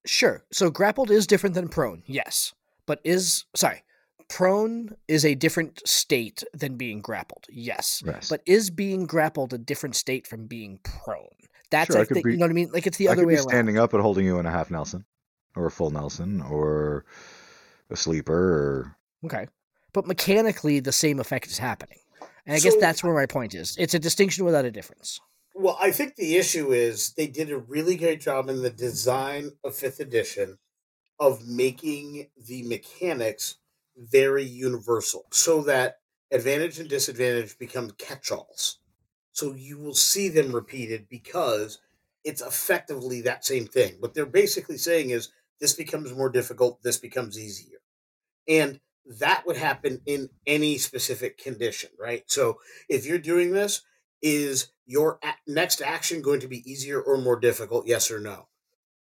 [0.06, 0.44] Sure.
[0.52, 2.54] So grappled is different than prone, yes.
[2.86, 3.84] But is sorry,
[4.30, 8.02] prone is a different state than being grappled, yes.
[8.06, 8.30] Yes.
[8.30, 11.28] But is being grappled a different state from being prone?
[11.72, 12.72] That's Sure, I think be- you know what I mean.
[12.72, 13.50] Like it's the I other could way around.
[13.50, 15.06] standing up and holding you in a half Nelson,
[15.56, 17.06] or a full Nelson, or
[17.90, 19.48] a sleeper, or Okay.
[19.94, 21.98] But mechanically, the same effect is happening.
[22.50, 23.76] And I guess that's where my point is.
[23.78, 25.22] It's a distinction without a difference.
[25.54, 29.52] Well, I think the issue is they did a really great job in the design
[29.64, 30.58] of fifth edition
[31.20, 33.58] of making the mechanics
[33.96, 35.98] very universal so that
[36.32, 38.80] advantage and disadvantage become catch-alls.
[39.32, 41.78] So you will see them repeated because
[42.24, 43.98] it's effectively that same thing.
[44.00, 45.30] What they're basically saying is
[45.60, 47.78] this becomes more difficult, this becomes easier.
[48.48, 48.80] And
[49.10, 52.24] that would happen in any specific condition, right?
[52.28, 53.82] So if you're doing this,
[54.22, 57.88] is your next action going to be easier or more difficult?
[57.88, 58.48] Yes or no?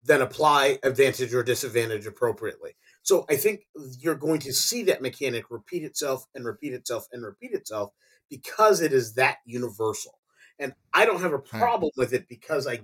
[0.02, 2.76] Then apply advantage or disadvantage appropriately.
[3.02, 3.66] So I think
[3.98, 7.90] you're going to see that mechanic repeat itself and repeat itself and repeat itself
[8.30, 10.18] because it is that universal.
[10.58, 12.80] And I don't have a problem with it because I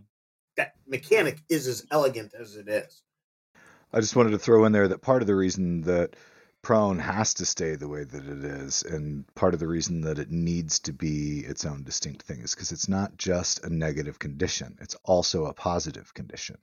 [0.56, 3.02] that mechanic is as elegant as it is.
[3.92, 6.16] I just wanted to throw in there that part of the reason that
[6.66, 10.18] prone has to stay the way that it is, and part of the reason that
[10.18, 14.18] it needs to be its own distinct thing, is because it's not just a negative
[14.18, 16.58] condition; it's also a positive condition.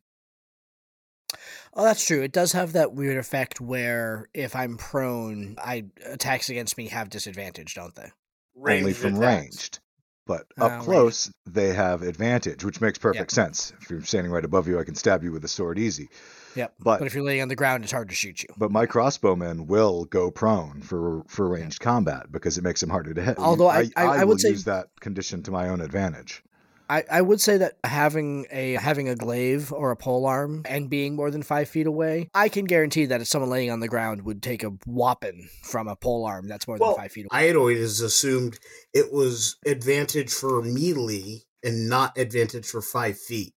[1.73, 2.21] Oh, that's true.
[2.21, 7.09] It does have that weird effect where if I'm prone, I attacks against me have
[7.09, 8.11] disadvantage, don't they?
[8.57, 9.25] Only from attacks.
[9.25, 9.79] ranged,
[10.27, 10.83] but up ah, right.
[10.83, 13.71] close they have advantage, which makes perfect sense.
[13.79, 16.09] If you're standing right above you, I can stab you with a sword easy.
[16.55, 16.73] Yep.
[16.79, 18.49] But But if you're laying on the ground, it's hard to shoot you.
[18.57, 23.13] but my crossbowmen will go prone for for ranged combat because it makes them harder
[23.13, 23.37] to hit.
[23.37, 26.43] Although I- I- I will would say- use that condition to my own advantage.
[26.89, 30.89] I, I would say that having a having a glaive or a pole arm and
[30.89, 33.87] being more than five feet away, I can guarantee that if someone laying on the
[33.87, 37.21] ground would take a whopping from a pole arm that's more Well, than five feet
[37.31, 37.39] away.
[37.39, 38.59] I had always assumed
[38.93, 43.53] it was advantage for melee and not advantage for five feet.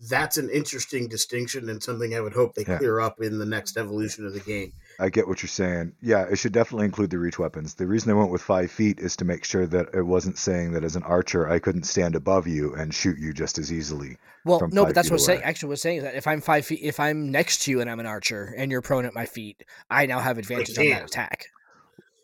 [0.00, 2.78] That's an interesting distinction and something I would hope they Yeah.
[2.78, 3.86] clear up in the next mm-hmm.
[3.86, 4.72] evolution of the game.
[4.98, 5.94] I get what you're saying.
[6.00, 7.74] Yeah, it should definitely include the reach weapons.
[7.74, 10.72] The reason I went with five feet is to make sure that it wasn't saying
[10.72, 14.16] that as an archer I couldn't stand above you and shoot you just as easily.
[14.44, 15.38] well, no, but that's what I'm saying.
[15.38, 15.46] away.
[15.48, 17.88] Actually, what's saying is that if I'm five feet, if I'm next to you and
[17.88, 21.04] I'm an archer and you're prone at my feet, I now have advantage on that
[21.04, 21.46] attack.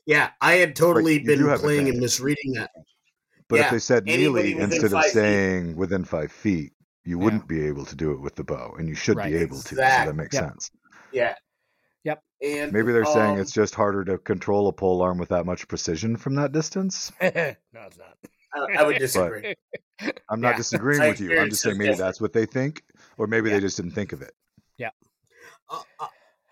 [0.06, 2.70] Yeah, I had totally you been do have playing and misreading that.
[3.48, 5.12] But Yeah, if they said anybody melee instead of five feet.
[5.12, 6.72] saying within five feet,
[7.04, 9.32] you wouldn't be able to do it with the bow, and you should Right.
[9.32, 9.76] be able to.
[9.76, 10.44] So that makes Yep.
[10.44, 10.70] sense.
[11.12, 11.34] Yeah.
[12.04, 12.22] Yep.
[12.42, 15.46] And Maybe they're saying um, it's just harder to control a pole arm with that
[15.46, 17.12] much precision from that distance.
[17.22, 18.16] no, it's not.
[18.54, 19.54] I, I would disagree.
[20.28, 20.56] I'm not Yeah.
[20.56, 21.38] disagreeing with you.
[21.38, 22.82] I'm just saying maybe that's what they think,
[23.16, 23.56] or maybe Yeah.
[23.56, 24.32] they just didn't think of it.
[25.68, 26.06] Uh, uh,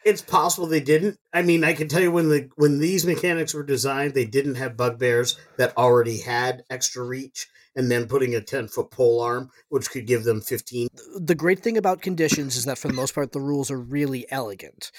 [0.05, 1.18] it's possible they didn't.
[1.32, 4.55] I mean, I can tell you when the when these mechanics were designed, they didn't
[4.55, 9.50] have bugbears that already had extra reach, and then putting a ten foot pole arm,
[9.70, 10.88] which could give them fifteen.
[11.16, 14.26] the great thing about conditions is that for the most part the rules are really
[14.30, 14.90] elegant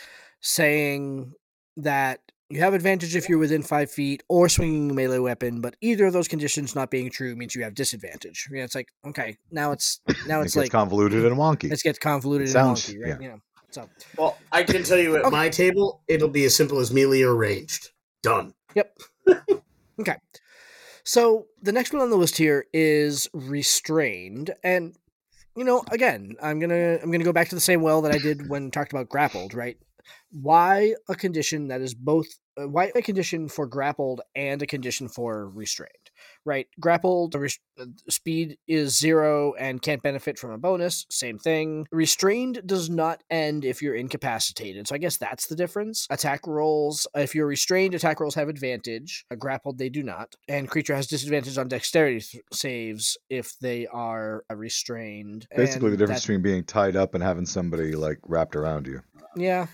[0.41, 1.33] saying
[1.77, 2.19] that
[2.49, 6.05] you have advantage if you're within five feet or swinging a melee weapon but either
[6.07, 9.71] of those conditions not being true means you have disadvantage yeah it's like okay now
[9.71, 11.71] it's now It it's gets like convoluted and wonky.
[11.71, 13.25] it gets convoluted Sounds- and wonky right yeah.
[13.25, 13.39] you know
[13.71, 15.29] so Well, I can tell you at Okay.
[15.29, 17.89] my table, it'll be as simple as melee or ranged.
[18.23, 18.55] Done.
[18.73, 18.97] Yep.
[19.99, 20.15] okay.
[21.09, 24.95] So the next one on the list here is restrained, and
[25.55, 28.19] you know, again, I'm gonna I'm gonna go back to the same well that I
[28.19, 29.75] did when talked about grappled, right?
[30.31, 32.27] Why a condition that is both
[32.59, 36.11] uh, why a condition for grappled and a condition for restrained,
[36.45, 36.67] right?
[36.79, 37.47] Grappled uh,
[38.09, 41.05] speed is zero and can't benefit from a bonus.
[41.09, 41.87] Same thing.
[41.91, 44.87] Restrained does not end if you're incapacitated.
[44.87, 46.05] So I guess that's the difference.
[46.09, 49.25] Attack rolls, if you're restrained, attack rolls have advantage.
[49.31, 50.35] Uh, grappled, they do not.
[50.47, 55.47] And creature has disadvantage on dexterity th- saves if they are restrained.
[55.55, 59.01] Basically, the difference that- between being tied up and having somebody like wrapped around you.
[59.35, 59.67] yeah.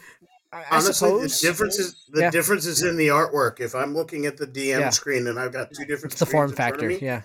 [0.56, 2.32] I, I Honestly, suppose the difference is the Yeah.
[2.32, 3.60] difference is in the artwork.
[3.60, 4.90] If I'm looking at the DM Yeah.
[4.90, 6.88] screen and I've got two different it's the screens form in front of factor.
[6.88, 7.22] me, Yeah.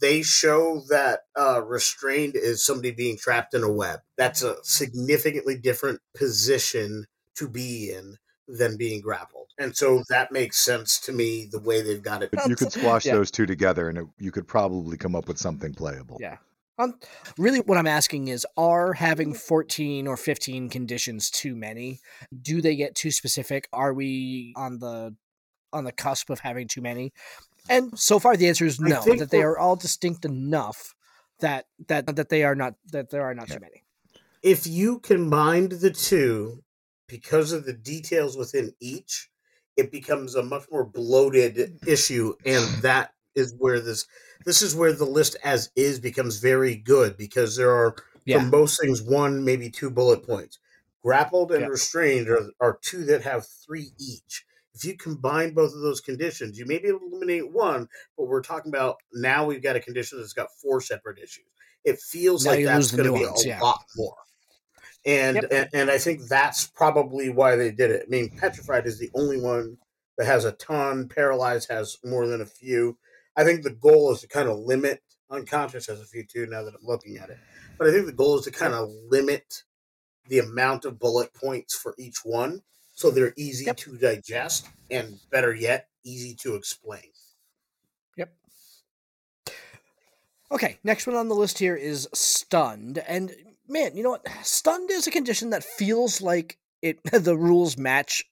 [0.00, 4.00] they show that uh, restrained is somebody being trapped in a web.
[4.16, 8.16] That's a significantly different position to be in
[8.46, 9.48] than being grappled.
[9.58, 12.30] And so that makes sense to me the way they've got it.
[12.46, 13.14] You could squash Yeah.
[13.14, 16.18] those two together, and it, you could probably come up with something playable.
[16.20, 16.36] Yeah.
[16.78, 16.98] Um,
[17.38, 22.00] really, what I'm asking is are having 14 or 15 conditions too many?
[22.42, 23.68] Do they get too specific?
[23.72, 25.14] Are we on the
[25.72, 27.12] on the cusp of having too many?
[27.68, 30.94] And so far the answer is no, that they are all distinct enough
[31.40, 33.54] that that that they are not that there are not Yeah.
[33.54, 33.82] too many.
[34.42, 36.62] If you combined the two,
[37.08, 39.30] because of the details within each,
[39.76, 42.34] it becomes a much more bloated issue.
[42.44, 44.06] And that is where this
[44.44, 48.38] this is where the list as is becomes very good because there are Yeah.
[48.38, 50.58] for most things one maybe two bullet points
[51.02, 51.68] grappled and Yeah.
[51.68, 56.58] restrained are, are two that have three each if you combine both of those conditions
[56.58, 59.80] you may be able to eliminate one but we're talking about now we've got a
[59.80, 61.46] condition that's got four separate issues
[61.84, 63.60] it feels Now like that's going to be a yeah.
[63.60, 64.16] lot more
[65.04, 65.50] and, Yep.
[65.50, 69.10] and and i think that's probably why they did it i mean petrified is the
[69.14, 69.78] only one
[70.18, 72.98] that has a ton paralyzed has more than a few
[73.36, 76.62] i think the goal is to kind of limit unconscious has a few too now
[76.62, 77.38] that i'm looking at it
[77.78, 79.62] but i think the goal is to kind of limit
[80.28, 82.62] the amount of bullet points for each one
[82.94, 83.76] so they're easy Yep.
[83.76, 87.10] to digest and better yet easy to explain
[88.16, 88.34] Yep.
[90.50, 92.98] Okay, next one on the list here is stunned.
[92.98, 93.34] And
[93.68, 94.26] man, you know what?
[94.42, 98.24] Stunned is a condition that feels like it the rules match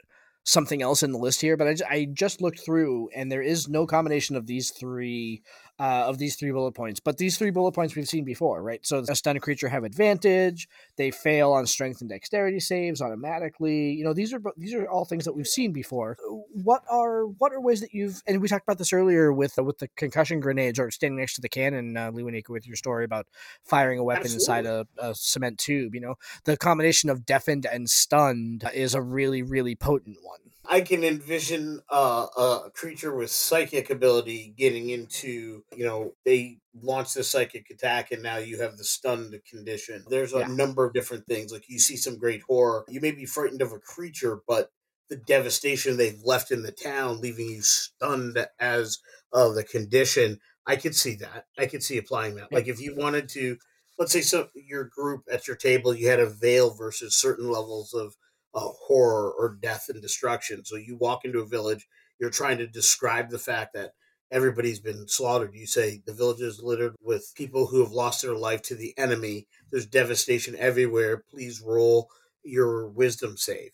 [0.44, 3.68] something else in the list here, but I, I just looked through and there is
[3.68, 5.42] no combination of these three
[5.78, 7.00] uh, of these three bullet points.
[7.00, 8.84] But these three bullet points we've seen before, right?
[8.86, 13.92] So a stunned creature have advantage, they fail on strength and dexterity saves automatically.
[13.92, 16.16] You know, these are these are all things that we've seen before.
[16.52, 19.78] What are what are ways that you've and we talked about this earlier with with
[19.78, 23.26] the concussion grenades or standing next to the cannon, uh, Lewinika, with your story about
[23.64, 25.94] firing a weapon inside a, a cement tube.
[25.94, 26.14] You know,
[26.44, 30.38] the combination of deafened and stunned is a really really potent one.
[30.66, 37.14] I can envision uh, a creature with psychic ability getting into, you know, they launch
[37.14, 40.04] the psychic attack and now you have the stunned condition.
[40.08, 40.48] There's a Yeah.
[40.48, 41.52] number of different things.
[41.52, 42.84] Like you see some great horror.
[42.88, 44.70] You may be frightened of a creature, but
[45.08, 48.98] the devastation they've left in the town, leaving you stunned as
[49.32, 50.38] uh, the condition.
[50.66, 51.46] I could see that.
[51.58, 52.52] I could see applying that.
[52.52, 53.58] Like if you wanted to,
[53.98, 57.92] let's say, so your group at your table, you had a veil versus certain levels
[57.92, 58.14] of
[58.54, 60.64] uh, horror or death and destruction.
[60.64, 61.86] So you walk into a village,
[62.18, 63.92] you're trying to describe the fact that
[64.34, 65.54] everybody's been slaughtered.
[65.54, 68.92] You say the village is littered with people who have lost their life to the
[68.98, 69.46] enemy.
[69.70, 71.24] There's devastation everywhere.
[71.30, 72.10] Please roll
[72.42, 73.70] your wisdom save.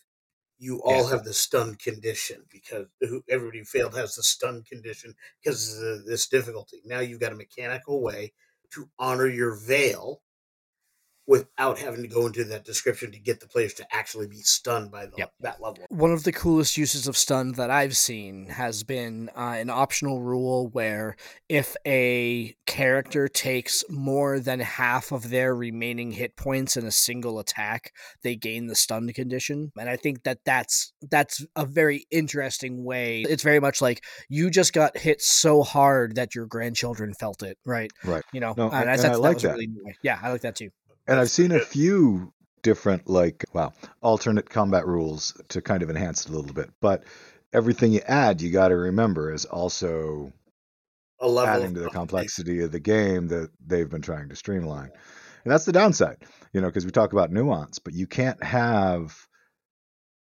[0.59, 2.85] You all have the stunned condition because
[3.27, 6.83] everybody who failed has the stunned condition because of this difficulty.
[6.85, 8.33] Now you've got a mechanical way
[8.73, 10.21] to honor your veil
[11.31, 14.91] without having to go into that description to get the players to actually be stunned
[14.91, 15.31] by the, Yep.
[15.39, 15.85] that level.
[15.87, 20.21] One of the coolest uses of stun that I've seen has been uh, an optional
[20.21, 21.15] rule where
[21.47, 27.39] if a character takes more than half of their remaining hit points in a single
[27.39, 29.71] attack, they gain the stunned condition.
[29.79, 33.21] And I think that that's that's a very interesting way.
[33.21, 37.57] It's very much like you just got hit so hard that your grandchildren felt it,
[37.65, 37.89] right?
[38.03, 38.23] Right.
[38.33, 39.51] You know, No, and, and I, I that's, that like was that.
[39.53, 39.69] really.
[40.03, 40.71] Yeah, I like that too.
[41.07, 46.25] And I've seen a few different, like, wow, alternate combat rules to kind of enhance
[46.25, 46.69] it a little bit.
[46.79, 47.03] But
[47.53, 50.31] everything you add, you got to remember, is also
[51.21, 54.91] adding to the complexity of the game that they've been trying to streamline.
[55.43, 56.17] And that's the downside,
[56.53, 59.27] you know, because we talk about nuance, but you can't have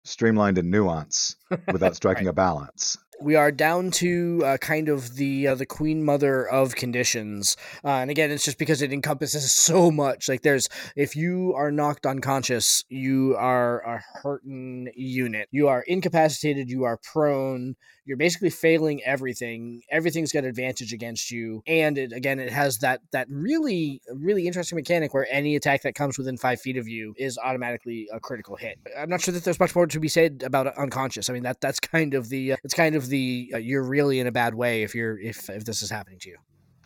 [0.05, 1.37] streamlined and nuance
[1.72, 2.97] without striking a balance.
[3.20, 7.56] We are down to uh, kind of the uh, the queen mother of conditions.
[7.84, 10.28] Uh, and again it's just because it encompasses so much.
[10.28, 15.48] Like there's if you are knocked unconscious you are a hurting unit.
[15.50, 19.82] You are incapacitated you are prone you're basically failing everything.
[19.90, 21.62] Everything's got advantage against you.
[21.66, 25.94] And it again it has that that really really interesting mechanic where any attack that
[25.94, 28.78] comes within five feet of you is automatically a critical hit.
[28.96, 31.30] I'm not sure that there's much more to be said about unconscious.
[31.30, 33.13] I mean that that's kind of the uh, it's kind of the
[33.54, 36.28] uh, you're really in a bad way if you're if if this is happening to
[36.30, 36.36] you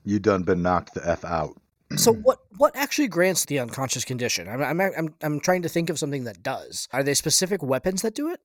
[0.05, 1.55] You done been knocked the f out.
[1.97, 5.91] so what what actually grants the unconscious condition I'm, I'm i'm i'm trying to think
[5.91, 8.41] of something that does are they specific weapons that do it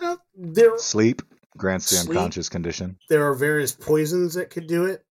[0.00, 1.22] Uh, there, Sleep
[1.56, 2.16] grants the Sleep.
[2.16, 2.96] unconscious condition.
[3.08, 5.04] there are various poisons that could do it.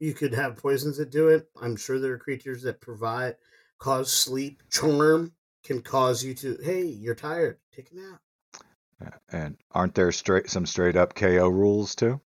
[0.00, 1.48] You could have poisons that do it.
[1.62, 3.36] I'm sure there are creatures that provide
[3.78, 4.60] cause sleep.
[4.70, 8.20] Charm can cause you to, hey, you're tired, take a nap.
[9.30, 12.20] And aren't there straight some straight up KO rules too?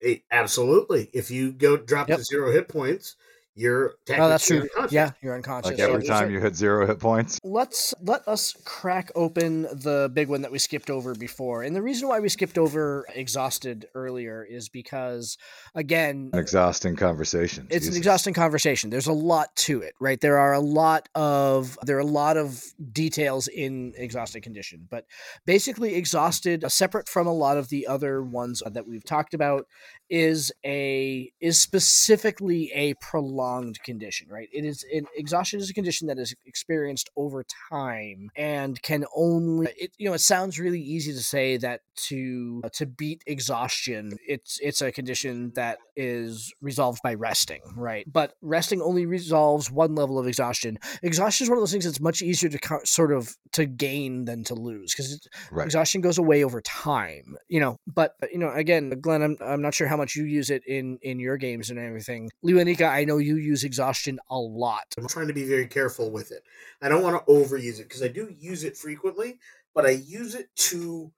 [0.00, 1.10] Hey, absolutely.
[1.12, 2.20] If you go drop Yep.
[2.20, 3.16] to zero hit points,
[3.60, 4.62] you're oh that's true.
[4.62, 4.92] unconscious.
[4.92, 5.70] yeah you're unconscious.
[5.72, 7.38] Like every there's time a- you hit zero hit points.
[7.44, 11.62] let's let us crack open the big one that we skipped over before.
[11.62, 15.36] And the reason why we skipped over exhausted earlier is because
[15.74, 17.66] again An exhausting conversation.
[17.70, 18.90] it's an exhausting conversation.
[18.90, 20.20] There's a lot to it right?
[20.20, 24.86] There are a lot of there are a lot of details in exhausted condition.
[24.90, 25.04] But
[25.44, 29.66] basically exhausted separate from a lot of the other ones that we've talked about
[30.10, 34.48] is a is specifically a prolonged condition right?
[34.52, 39.68] It is an exhaustion is a condition that is experienced over time and can only
[39.78, 44.58] it you know it sounds really easy to say that to to beat exhaustion it's
[44.62, 48.06] it's a condition that is resolved by resting right?
[48.10, 50.78] But resting only resolves one level of exhaustion.
[51.02, 54.24] Exhaustion is one of those things that's much easier to co- sort of to gain
[54.24, 55.64] than to lose because Right.
[55.66, 57.76] exhaustion goes away over time you know?
[57.86, 60.98] But you know again glenn I'm, I'm not sure how much you use it in
[61.02, 62.30] in your games and everything.
[62.44, 64.84] Leonika, i know you use exhaustion a lot.
[64.98, 66.42] I'm trying to be very careful with it.
[66.80, 69.38] I don't want to overuse it because I do use it frequently,
[69.74, 71.12] but I use it to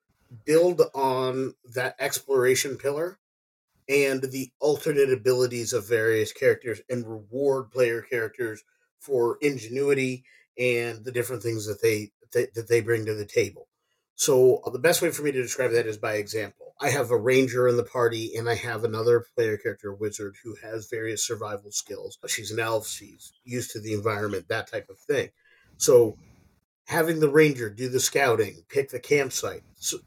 [0.45, 3.19] build on that exploration pillar
[3.89, 8.63] and the alternate abilities of various characters and reward player characters
[9.01, 10.25] for ingenuity
[10.59, 13.69] and the different things that they that, that they bring to the table.
[14.15, 16.75] So uh, the best way for me to describe that is by example.
[16.81, 20.35] I have a ranger in the party, and I have another player character, a wizard,
[20.43, 22.19] who has various survival skills.
[22.27, 22.89] She's an elf.
[22.89, 25.31] She's used to the environment, that type of thing.
[25.77, 26.17] So
[26.87, 29.63] having the ranger do the scouting, pick the campsite,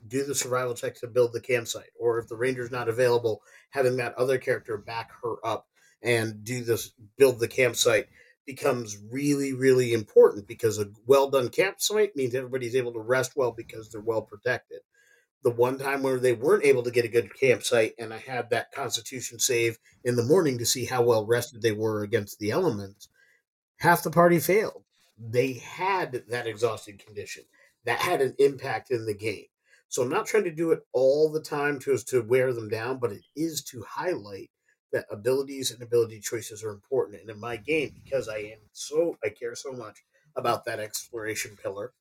[0.07, 3.41] do the survival check to build the campsite, or if the ranger's not available,
[3.75, 5.67] having that other character back her up
[6.01, 8.07] and do this, build the campsite
[8.45, 13.51] becomes really, really important because a well done campsite means everybody's able to rest well
[13.51, 14.79] because they're well protected.
[15.43, 18.49] The one time where they weren't able to get a good campsite, and I had
[18.49, 22.51] that constitution save in the morning to see how well rested they were against the
[22.51, 23.09] elements,
[23.79, 24.83] half the party failed.
[25.17, 27.43] They had that exhausted condition.
[27.83, 29.45] That had an impact in the game.
[29.87, 32.99] So I'm not trying to do it all the time to, to wear them down,
[32.99, 34.49] but it is to highlight
[34.91, 37.21] that abilities and ability choices are important.
[37.21, 40.03] And in my game, because I am so I care so much
[40.35, 41.93] about that exploration pillar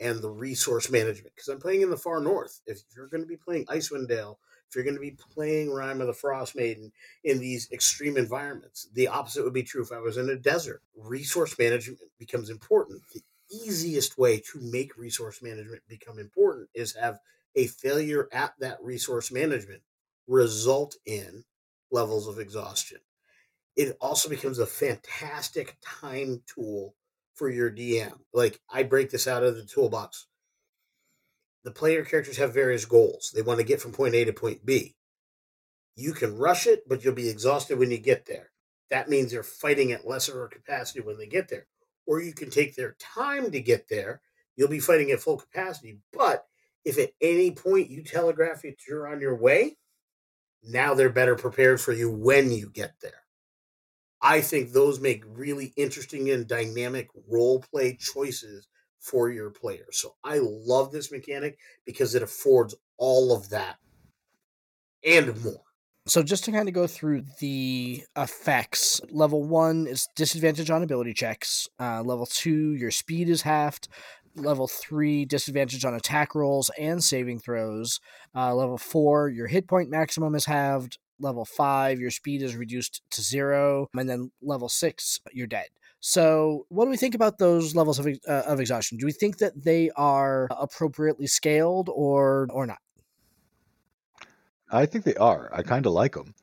[0.00, 2.60] and the resource management, because I'm playing in the far north.
[2.66, 4.38] If you're going to be playing Icewind Dale,
[4.68, 6.92] if you're going to be playing Rime of the Frost Maiden
[7.24, 10.82] in these extreme environments, the opposite would be true if I was in a desert.
[10.96, 13.02] Resource management becomes important.
[13.12, 13.20] The
[13.52, 17.18] easiest way to make resource management become important is have
[17.54, 19.82] a failure at that resource management
[20.26, 21.44] result in
[21.90, 22.98] levels of exhaustion.
[23.76, 26.94] It also becomes a fantastic time tool
[27.34, 28.12] for your DM.
[28.32, 30.26] Like I break this out of the toolbox.
[31.64, 33.30] The player characters have various goals.
[33.34, 34.96] They want to get from point A to point B.
[35.94, 38.50] You can rush it, but you'll be exhausted when you get there.
[38.90, 41.66] That means they're fighting at lesser capacity when they get there.
[42.06, 44.20] Or you can take their time to get there.
[44.56, 45.98] You'll be fighting at full capacity.
[46.12, 46.46] But
[46.84, 49.76] if at any point you telegraph that you're on your way,
[50.62, 53.12] now they're better prepared for you when you get there.
[54.20, 58.68] I think those make really interesting and dynamic role play choices
[59.00, 59.98] for your players.
[59.98, 63.78] So I love this mechanic because it affords all of that
[65.04, 65.64] and more.
[66.06, 71.14] So just to kind of go through the effects, level one is disadvantage on ability
[71.14, 71.68] checks.
[71.78, 73.88] Uh, level two, your speed is halved.
[74.34, 78.00] Level three, disadvantage on attack rolls and saving throws.
[78.34, 80.98] Uh, level four, your hit point maximum is halved.
[81.20, 85.66] Level five, your speed is reduced to zero, and then level six, you're dead.
[86.00, 88.98] So, what do we think about those levels of uh, of exhaustion?
[88.98, 92.78] Do we think that they are appropriately scaled or or not?
[94.72, 95.50] I think they are.
[95.52, 96.34] I kind of like them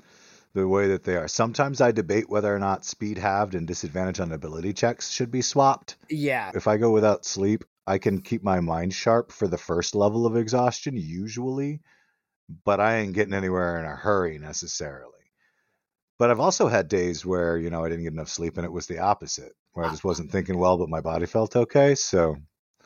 [0.54, 1.28] the way that they are.
[1.28, 5.42] Sometimes I debate whether or not speed halved and disadvantage on ability checks should be
[5.42, 5.96] swapped.
[6.10, 6.52] Yeah.
[6.54, 10.26] If I go without sleep, I can keep my mind sharp for the first level
[10.26, 11.82] of exhaustion, usually,
[12.66, 15.14] but I ain't getting anywhere in a hurry necessarily.
[16.18, 18.72] But I've also had days where, you know, I didn't get enough sleep and it
[18.72, 19.92] was the opposite, where I ah.
[19.92, 21.96] just wasn't thinking well, but my body felt okay.
[21.96, 22.38] So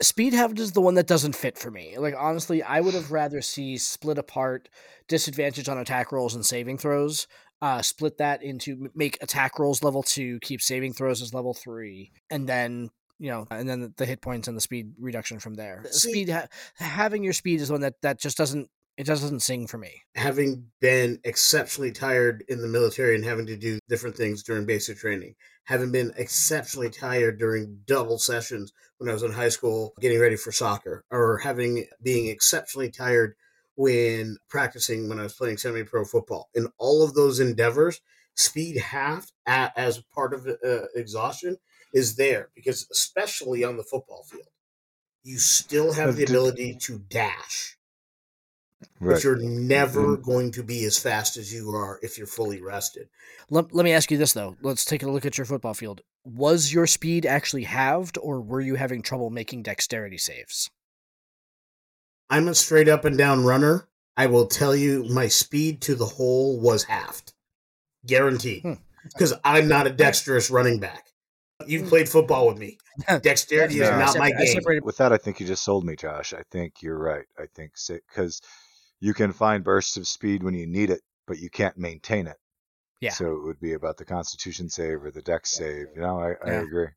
[0.03, 1.97] Speed halved is the one that doesn't fit for me.
[1.97, 4.69] Like honestly, I would have rather see split apart
[5.07, 7.27] disadvantage on attack rolls and saving throws.
[7.61, 12.11] Uh, split that into make attack rolls level two, keep saving throws as level three,
[12.29, 12.89] and then
[13.19, 15.83] you know, and then the hit points and the speed reduction from there.
[15.89, 19.41] See- speed ha- having your speed is one that that just doesn't it just doesn't
[19.41, 20.03] sing for me.
[20.15, 24.97] having been exceptionally tired in the military and having to do different things during basic
[24.97, 25.35] training,
[25.65, 30.35] having been exceptionally tired during double sessions when I was in high school getting ready
[30.35, 33.35] for soccer, or having being exceptionally tired
[33.75, 36.49] when practicing when I was playing semi pro football.
[36.53, 38.01] In all of those endeavors,
[38.35, 41.57] speed half a- as part of uh, exhaustion
[41.93, 44.47] is there because, especially on the football field,
[45.23, 47.77] you still have the ability to dash
[48.99, 49.15] right.
[49.15, 53.07] but you're never going to be as fast as you are if you're fully rested.
[53.49, 54.55] Let, let me ask you this though.
[54.61, 56.01] Let's take a look at your football field.
[56.25, 60.69] Was your speed actually halved, or were you having trouble making dexterity saves?
[62.29, 63.87] I'm a straight up and down runner.
[64.15, 67.33] I will tell you, my speed to the hole was halved,
[68.05, 68.73] guaranteed, Hmm.
[69.05, 71.07] because I'm not a dexterous running back.
[71.65, 72.77] You've played football with me.
[73.21, 74.47] Dexterity is not my game.
[74.47, 76.33] separated- With that, I think you just sold me, Josh.
[76.33, 77.25] I think you're right.
[77.39, 78.41] I think because
[79.03, 82.37] you can find bursts of speed when you need it, but you can't maintain it.
[83.01, 83.11] Yeah.
[83.11, 85.87] So it would be about the Constitution save or the Dex save.
[85.93, 86.87] You know, I, I agree.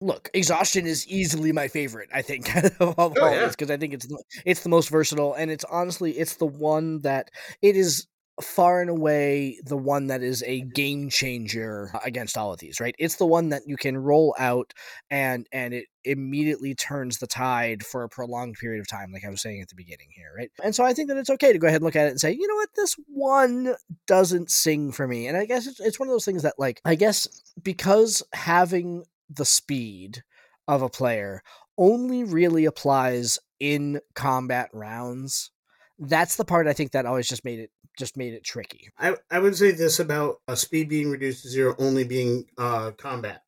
[0.00, 2.08] look, exhaustion is easily my favorite.
[2.14, 3.48] I think of all Oh, yeah.
[3.48, 7.00] because I think it's the, it's the most versatile, and it's honestly it's the one
[7.00, 7.30] that
[7.62, 8.06] it is
[8.42, 10.68] far and away the one that is a mm-hmm.
[10.70, 12.80] game changer against all of these.
[12.80, 12.94] Right?
[12.98, 14.72] It's the one that you can roll out
[15.10, 19.30] and and it immediately turns the tide for a prolonged period of time, like I
[19.30, 20.32] was saying at the beginning here.
[20.36, 20.50] Right?
[20.62, 22.20] And so I think that it's okay to go ahead and look at it and
[22.20, 23.74] say, you know what, this one
[24.06, 25.26] doesn't sing for me.
[25.26, 27.28] And I guess it's, it's one of those things that like I guess
[27.62, 30.22] because having the speed
[30.68, 31.42] of a player
[31.78, 35.50] only really applies in combat rounds.
[35.98, 38.88] That's the part I think that always just made it just made it tricky.
[38.98, 42.90] I, I would say this about uh, speed being reduced to zero only being uh,
[42.98, 43.42] combat.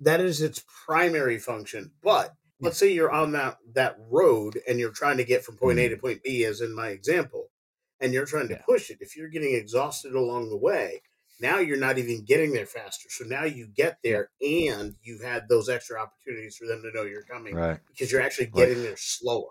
[0.00, 1.90] That is its primary function.
[2.00, 5.80] But let's say you're on that, that road and you're trying to get from point
[5.80, 7.50] A to point B, as in my example,
[8.00, 8.62] and you're trying to Yeah.
[8.64, 8.98] push it.
[9.00, 11.02] If you're getting exhausted along the way,
[11.40, 13.08] now you're not even getting there faster.
[13.10, 17.02] So now you get there and you've had those extra opportunities for them to know
[17.02, 17.80] you're coming Right.
[17.88, 19.50] because you're actually getting there slower.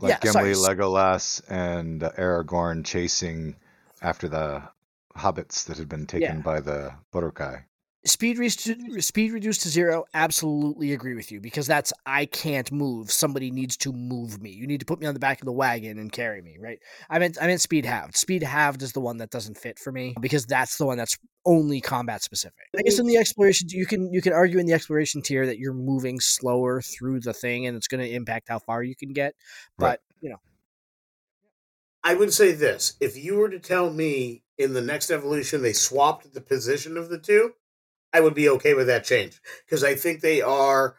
[0.00, 3.56] Like Yeah, Gimli, s- Legolas, and uh, Aragorn chasing
[4.02, 4.62] after the
[5.16, 6.42] hobbits that had been taken Yeah.
[6.42, 7.64] by the Uruk-hai.
[8.06, 9.00] Speed re- mm-hmm.
[9.00, 10.04] speed reduced to zero.
[10.14, 13.10] Absolutely agree with you because that's I can't move.
[13.10, 14.50] Somebody needs to move me.
[14.50, 16.56] You need to put me on the back of the wagon and carry me.
[16.60, 16.78] Right.
[17.10, 18.16] I meant I meant speed halved.
[18.16, 21.18] Speed halved is the one that doesn't fit for me because that's the one that's
[21.44, 22.66] only combat specific.
[22.78, 23.20] I guess in the mm-hmm.
[23.20, 27.20] exploration you can you can argue in the exploration tier that you're moving slower through
[27.20, 29.34] the thing and it's going to impact how far you can get.
[29.78, 29.98] But Right.
[30.20, 30.40] you know,
[32.04, 35.72] I would say this: if you were to tell me in the next evolution they
[35.72, 37.52] swapped the position of the two,
[38.16, 40.96] I would be okay with that change because I think they are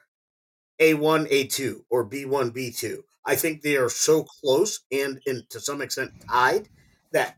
[0.77, 3.05] A one, A two, or B one, B two.
[3.25, 6.69] I think they are so close and, and to some extent tied
[7.13, 7.37] that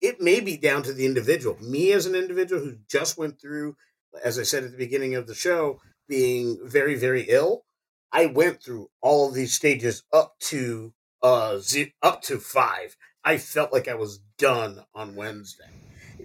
[0.00, 1.58] it may be down to the individual.
[1.60, 3.76] Me as an individual who just went through,
[4.22, 7.64] as I said at the beginning of the show, being very, very ill.
[8.12, 12.96] I went through all of these stages up to uh ze- up to five.
[13.24, 15.72] I felt like I was done on Wednesday.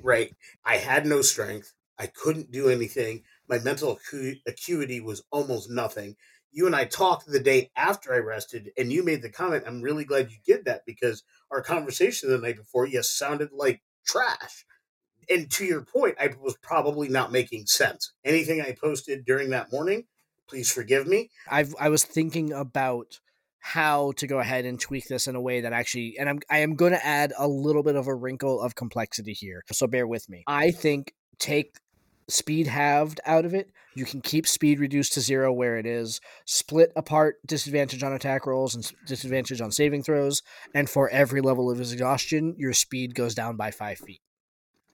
[0.03, 0.36] Right?
[0.64, 1.74] I had no strength.
[1.99, 3.24] I couldn't do anything.
[3.48, 6.15] my mental acu- acuity was almost nothing.
[6.52, 9.64] You and I talked the day after I rested, and you made the comment.
[9.65, 13.82] I'm really glad you did that because our conversation the night before, yes, sounded like
[14.06, 14.65] trash.
[15.30, 18.14] And to your point, I was probably not making sense.
[18.24, 20.06] Anything I posted during that morning,
[20.48, 21.32] please forgive me.
[21.49, 23.20] I've I was thinking about
[23.60, 26.60] how to go ahead and tweak this in a way that actually and I'm I
[26.60, 29.64] am going to add a little bit of a wrinkle of complexity here.
[29.72, 30.44] So bear with me.
[30.48, 31.78] I think take
[32.28, 33.70] speed halved out of it.
[33.95, 36.20] You can keep speed reduced to zero where it is.
[36.45, 40.41] Split apart disadvantage on attack rolls and disadvantage on saving throws.
[40.74, 44.22] And for every level of exhaustion, your speed goes down by five feet.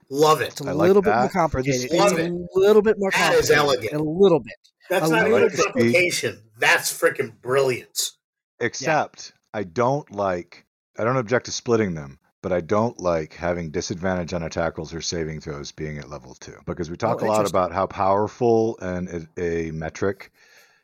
[0.10, 0.50] Love it.
[0.50, 1.82] It's a I like little bit more that for complicated.
[1.82, 1.92] speed.
[1.94, 3.94] It's Love a little bit more That is elegant.
[3.94, 4.56] A little bit.
[4.90, 5.64] That's I not like even a speed.
[5.66, 6.44] complication.
[6.58, 8.18] That's freaking brilliance.
[8.60, 10.66] Except I don't like
[10.98, 14.94] I don't object to splitting them, but I don't like having disadvantage on attack rolls
[14.94, 16.58] or saving throws being at level two.
[16.66, 20.32] Because we talk Oh, a lot about how powerful and a, a metric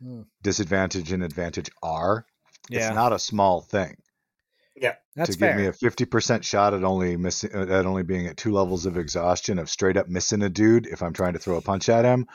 [0.02, 0.24] Hmm.
[0.44, 2.26] disadvantage and advantage are.
[2.70, 3.96] Yeah, It's not a small thing.
[4.76, 5.52] Yeah, that's to fair.
[5.52, 8.86] give me a fifty percent shot at only missing at only being at two levels
[8.86, 11.88] of exhaustion of straight up missing a dude if I'm trying to throw a punch
[11.88, 12.28] at him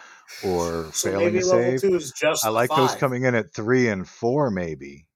[0.43, 1.81] or So failing maybe to level save.
[1.83, 5.07] two is just I the like those coming in at three and four maybe.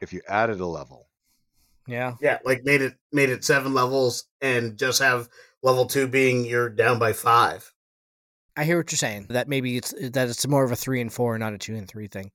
[0.00, 1.08] If you added a level.
[1.88, 2.14] Yeah.
[2.20, 5.28] Yeah, like made it made it seven levels and just have
[5.62, 7.72] level two being you're down by five.
[8.56, 9.26] I hear what you're saying.
[9.30, 11.74] That maybe it's eh, that it's more of a three and four, not a two
[11.76, 12.30] and three thing.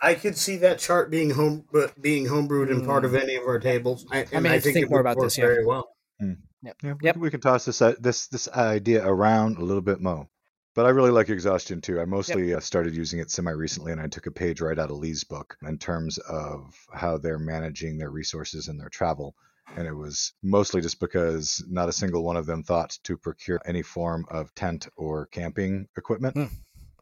[0.00, 3.22] I could see that chart being home but being homebrewed and part of mm.
[3.22, 4.06] any of our tables.
[4.10, 5.44] I, and may I have think think it more about work this, yeah.
[5.44, 5.88] very well.
[6.20, 6.32] Hmm.
[6.62, 7.14] Yeah, we, Yep.
[7.14, 10.28] can- we can toss this uh, this this idea around a little bit more.
[10.74, 12.00] But I really like exhaustion too.
[12.00, 14.90] I mostly uh, started using it semi recently, and I took a page right out
[14.90, 19.36] of Lee's book in terms of how they're managing their resources and their travel.
[19.76, 23.60] And it was mostly just because not a single one of them thought to procure
[23.64, 26.34] any form of tent or camping equipment.
[26.36, 26.54] Hmm.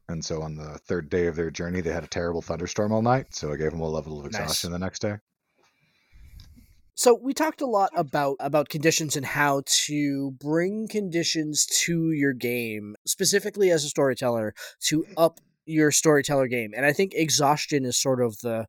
[0.08, 3.02] And so on the third day of their journey, they had a terrible thunderstorm all
[3.02, 3.34] night.
[3.34, 4.42] So I gave them a level of Nice.
[4.42, 5.16] exhaustion the next day.
[6.94, 12.32] So we talked a lot about about conditions and how to bring conditions to your
[12.32, 14.54] game, specifically as a storyteller,
[14.88, 15.12] to mm-hmm.
[15.16, 16.72] up your storyteller game.
[16.76, 18.66] And I think exhaustion is sort of the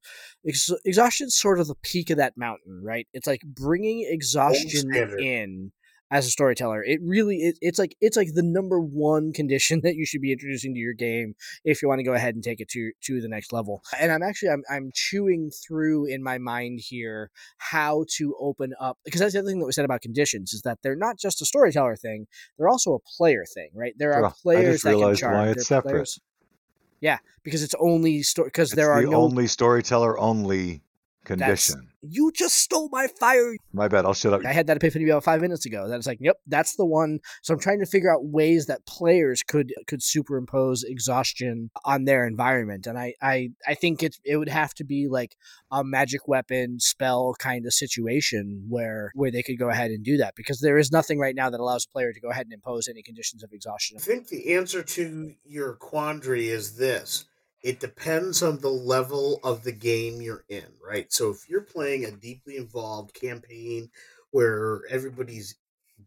[0.47, 3.07] ex- exhaustion is sort of the peak of that mountain, right?
[3.13, 5.71] It's like bringing exhaustion in
[6.13, 6.83] as a storyteller.
[6.83, 10.31] It really it, it's like it's like the number one condition that you should be
[10.31, 11.33] introducing to your game
[11.65, 13.81] if you want to go ahead and take it to to the next level.
[13.99, 18.99] And I'm actually I'm I'm chewing through in my mind here how to open up
[19.03, 21.41] because that's the other thing that was said about conditions is that they're not just
[21.41, 22.27] a storyteller thing;
[22.57, 23.93] they're also a player thing, right?
[23.97, 25.33] There are players that can charge.
[25.35, 25.91] why it's separate.
[25.91, 26.19] players-
[27.01, 29.21] Yeah, because it's only story because there are the no.
[29.21, 30.83] only storyteller only
[31.23, 31.89] condition.
[32.01, 33.55] you just stole my fire.
[33.71, 34.05] My bad.
[34.05, 34.45] I'll shut up.
[34.45, 35.87] I had that epiphany about five minutes ago.
[35.87, 37.19] That it's like, yep, that's the one.
[37.41, 42.27] So I'm trying to figure out ways that players could could superimpose exhaustion on their
[42.27, 45.35] environment, and I I, I think it it would have to be like
[45.71, 50.17] a magic weapon spell kind of situation where where they could go ahead and do
[50.17, 52.53] that because there is nothing right now that allows a player to go ahead and
[52.53, 53.97] impose any conditions of exhaustion.
[53.97, 57.25] I think the answer to your quandary is this.
[57.63, 61.11] It depends on the level of the game you're in, right?
[61.11, 63.89] So if you're playing a deeply involved campaign
[64.31, 65.55] where everybody's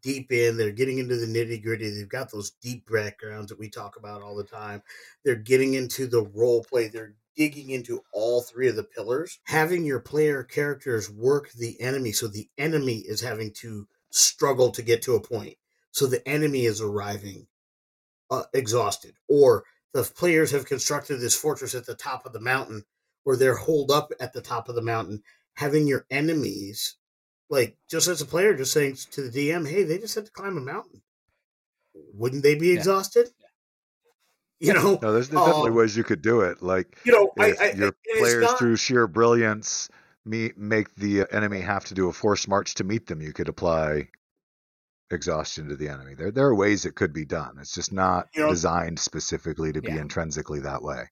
[0.03, 3.70] deep in, they're getting into the nitty gritty, they've got those deep backgrounds that we
[3.70, 4.83] talk about all the time,
[5.24, 9.39] they're getting into the role play, they're digging into all three of the pillars.
[9.45, 14.83] Having your player characters work the enemy so the enemy is having to struggle to
[14.83, 15.57] get to a point.
[15.91, 17.47] So the enemy is arriving
[18.31, 19.65] uh, exhausted, or
[19.97, 22.85] the players have constructed this fortress at the top of the mountain,
[23.24, 25.23] or they're holed up at the top of the mountain.
[25.55, 26.97] Having your enemies,
[27.48, 30.31] like just as a player, just saying to the DM, "Hey, they just had to
[30.32, 31.02] climb a mountain.
[31.94, 32.74] Wouldn't they be Yeah.
[32.74, 33.31] exhausted?"
[34.59, 36.62] You know, No, there's, there's definitely Um, ways you could do it.
[36.62, 39.90] Like you know, I, if I, your and players not- through sheer brilliance
[40.24, 43.48] me make the enemy have to do a forced march to meet them, you could
[43.51, 44.09] apply
[45.11, 46.15] exhaustion to the enemy.
[46.15, 47.57] There there are ways it could be done.
[47.61, 50.01] It's just not You know- designed specifically to be Yeah.
[50.01, 51.05] intrinsically that way.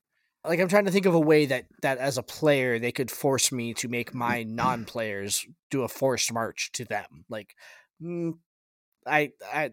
[0.46, 3.10] like I'm trying to think of a way that that as a player they could
[3.10, 7.24] force me to make my non-players do a forced march to them.
[7.30, 7.54] Like,
[8.02, 8.36] mm,
[9.06, 9.72] I, I,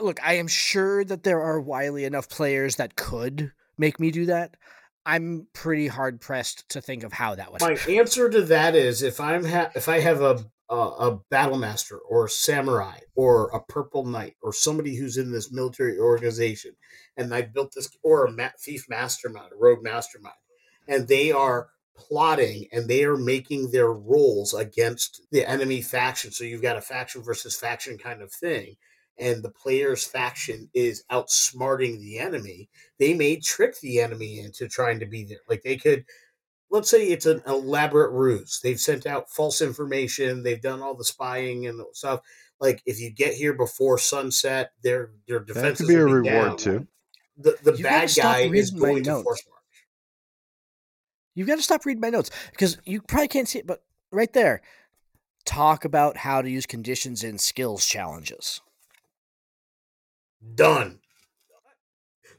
[0.00, 4.24] look, I am sure that there are wily enough players that could make me do
[4.26, 4.56] that.
[5.04, 7.60] I'm pretty hard pressed to think of how that would.
[7.60, 7.94] My happen.
[7.96, 11.98] answer to that is if I'm ha- if I have a a, a battle master
[11.98, 16.72] or a samurai or a purple knight or somebody who's in this military organization
[17.16, 20.34] and I built this or a ma- thief mastermind, a rogue mastermind,
[20.88, 26.30] and they are plotting and they are making their rolls against the enemy faction.
[26.32, 28.76] So you've got a faction versus faction kind of thing.
[29.18, 34.98] and the player's faction is outsmarting the enemy, they may trick the enemy into trying
[35.00, 35.40] to be there.
[35.48, 36.04] Like they could,
[36.70, 38.60] let's say it's an elaborate ruse.
[38.62, 40.42] They've sent out false information.
[40.42, 42.20] They've done all the spying and stuff.
[42.60, 46.24] Like if you get here before sunset, their their defense could be a will reward
[46.24, 46.56] down.
[46.56, 46.86] too.
[47.36, 49.24] The the You bad guy is going to notes.
[49.24, 49.56] force march.
[51.34, 53.82] You've got to stop reading my notes because you probably can't see it, but
[54.12, 54.60] right there,
[55.46, 58.60] talk about how to use conditions and skills challenges.
[60.54, 61.00] Done.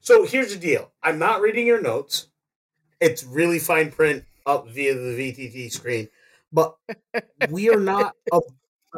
[0.01, 0.91] So here's the deal.
[1.01, 2.27] I'm not reading your notes.
[3.01, 6.07] It's really fine print up via the VTT screen,
[6.53, 6.77] but
[7.49, 8.43] we are not of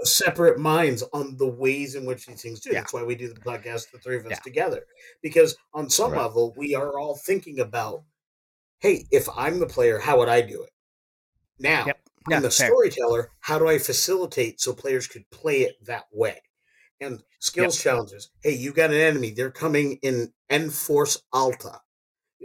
[0.04, 2.72] separate minds on the ways in which these things do.
[2.72, 2.82] Yeah.
[2.82, 4.40] That's why we do the podcast, the three of us Yeah.
[4.40, 4.86] together,
[5.22, 6.22] because on some Right.
[6.22, 8.04] level, we are all thinking about,
[8.80, 10.72] hey, if I'm the player, how would I do it?
[11.60, 12.02] Now, Yep.
[12.32, 12.68] I'm the fair.
[12.68, 13.32] storyteller.
[13.42, 16.42] How do I facilitate so players could play it that way?
[17.00, 18.32] And skills challenges.
[18.42, 19.32] Hey, you got an enemy.
[19.32, 21.82] They're coming in Enforce Alta,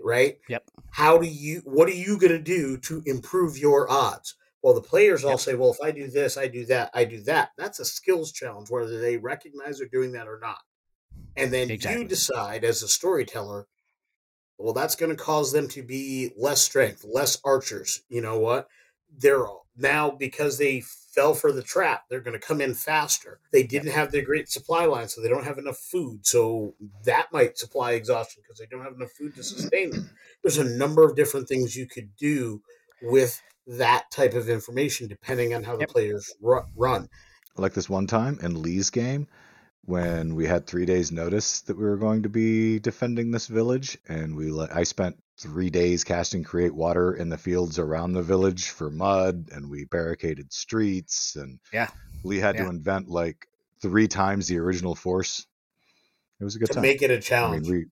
[0.05, 0.39] right?
[0.49, 0.65] Yep.
[0.91, 1.61] How do you?
[1.65, 4.35] What are you going to do to improve your odds?
[4.63, 5.39] Well, the players all Yep.
[5.39, 8.33] say, "Well, if I do this, I do that, I do that." That's a skills
[8.33, 10.59] challenge, whether they recognize they're doing that or not.
[11.37, 12.03] And then Exactly.
[12.03, 13.69] you decide as a storyteller,
[14.59, 18.03] well, that's going to cause them to be less strength, less archers.
[18.09, 18.69] You know what?
[19.17, 20.83] They're all, now because they
[21.15, 23.41] fell for the trap, they're going to come in faster.
[23.53, 26.27] They didn't have their great supply line, so they don't have enough food.
[26.27, 26.75] So
[27.05, 30.11] that might supply exhaustion because they don't have enough food to sustain them.
[30.43, 32.61] There's a number of different things you could do
[33.03, 35.91] with that type of information depending on how the Yep.
[35.91, 37.09] players ru- run.
[37.57, 39.27] like this one time in Lee's game
[39.85, 43.99] when we had three days notice that we were going to be defending this village
[44.09, 48.23] and we let I spent three days casting create water in the fields around the
[48.23, 51.89] village for mud and we barricaded streets and Yeah.
[52.25, 52.65] Lee had Yeah.
[52.65, 53.47] to invent like
[53.81, 55.47] three times the original force.
[56.41, 56.83] It was a good To time.
[56.83, 57.69] make it a challenge.
[57.69, 57.87] mean, we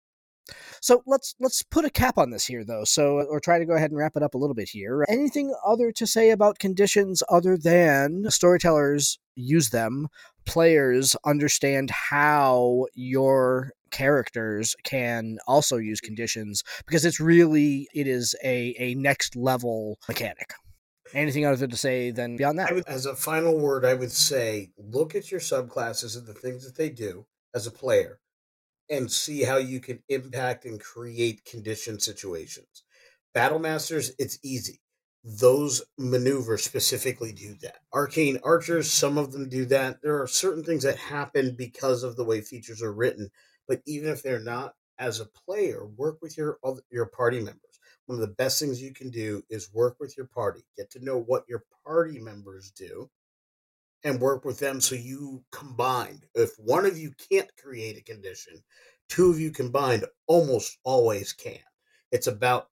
[0.80, 2.84] So let's let's put a cap on this here, though.
[2.84, 5.04] So or try to go ahead and wrap it up a little bit here.
[5.08, 10.08] Anything other to say about conditions other than storytellers use them,
[10.44, 18.74] players understand how your characters can also use conditions because it's really it is a
[18.78, 20.52] a next level mechanic.
[21.14, 22.74] Anything other to say than beyond that?
[22.74, 26.64] Would, as a final word, I would say look at your subclasses and the things
[26.64, 28.18] that they do as a player
[28.90, 32.84] and see how you can impact and create condition situations.
[33.34, 34.80] Battle Masters, it's easy.
[35.24, 37.78] Those maneuvers specifically do that.
[37.92, 40.00] Arcane Archers, some of them do that.
[40.02, 43.30] There are certain things that happen because of the way features are written,
[43.66, 46.58] but even if they're not, as a player, work with your
[46.90, 47.60] your party members.
[48.06, 50.64] One of the best things you can do is work with your party.
[50.76, 53.10] Get to know what your party members do
[54.06, 56.24] and work with them so you combined.
[56.36, 58.62] If one of you can't create a condition,
[59.08, 61.58] two of you combined almost always can.
[62.12, 62.68] It's about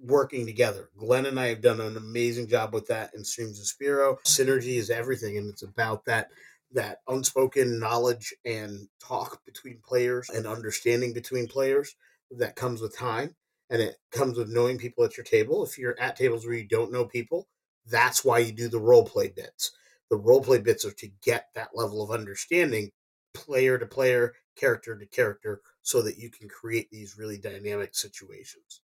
[0.00, 0.90] working together.
[0.98, 4.18] Glenn and I have done an amazing job with that in Streams of Spiro.
[4.26, 6.30] Synergy is everything, and it's about that
[6.72, 11.94] that unspoken knowledge and talk between players and understanding between players
[12.30, 13.36] that comes with time
[13.70, 15.62] and it comes with knowing people at your table.
[15.62, 17.46] If you're at tables where you don't know people,
[17.90, 19.72] that's why you do the role play bits.
[20.12, 22.92] The role play bits are to get that level of understanding
[23.32, 28.82] player to player, character to character, so that you can create these really dynamic situations.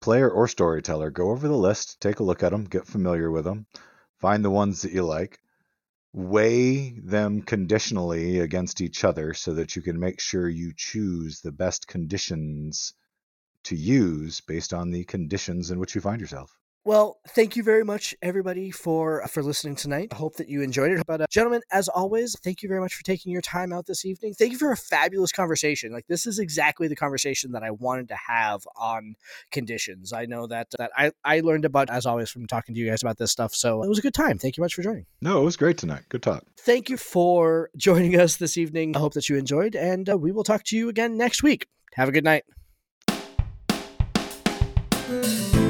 [0.00, 3.44] player or storyteller, go over the list, take a look at them, get familiar with
[3.44, 3.66] them,
[4.20, 5.40] find the ones that you like,
[6.12, 11.50] weigh them conditionally against each other so that you can make sure you choose the
[11.50, 12.94] best conditions
[13.64, 16.56] to use based on the conditions in which you find yourself.
[16.84, 20.08] Well, thank you very much, everybody, for for listening tonight.
[20.12, 21.02] I hope that you enjoyed it.
[21.06, 24.06] But, uh, gentlemen, as always, thank you very much for taking your time out this
[24.06, 24.32] evening.
[24.34, 25.92] Thank you for a fabulous conversation.
[25.92, 29.16] Like this is exactly the conversation that I wanted to have on
[29.50, 30.12] conditions.
[30.12, 33.02] I know that that I I learned about as always from talking to you guys
[33.02, 33.54] about this stuff.
[33.54, 34.38] So it was a good time.
[34.38, 35.06] Thank you much for joining.
[35.20, 36.04] No, it was great tonight.
[36.08, 36.44] Good talk.
[36.60, 38.96] Thank you for joining us this evening.
[38.96, 41.66] I hope that you enjoyed, and uh, we will talk to you again next week.
[41.94, 42.44] Have a good night.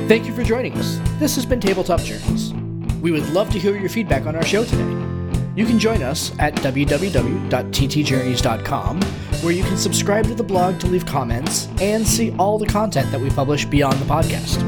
[0.08, 0.98] Thank you for joining us.
[1.18, 2.54] This has been Tabletop Journeys.
[3.02, 4.88] We would love to hear your feedback on our show today.
[5.54, 9.02] You can join us at www.ttjourneys.com,
[9.42, 13.10] where you can subscribe to the blog to leave comments and see all the content
[13.10, 14.62] that we publish beyond the podcast.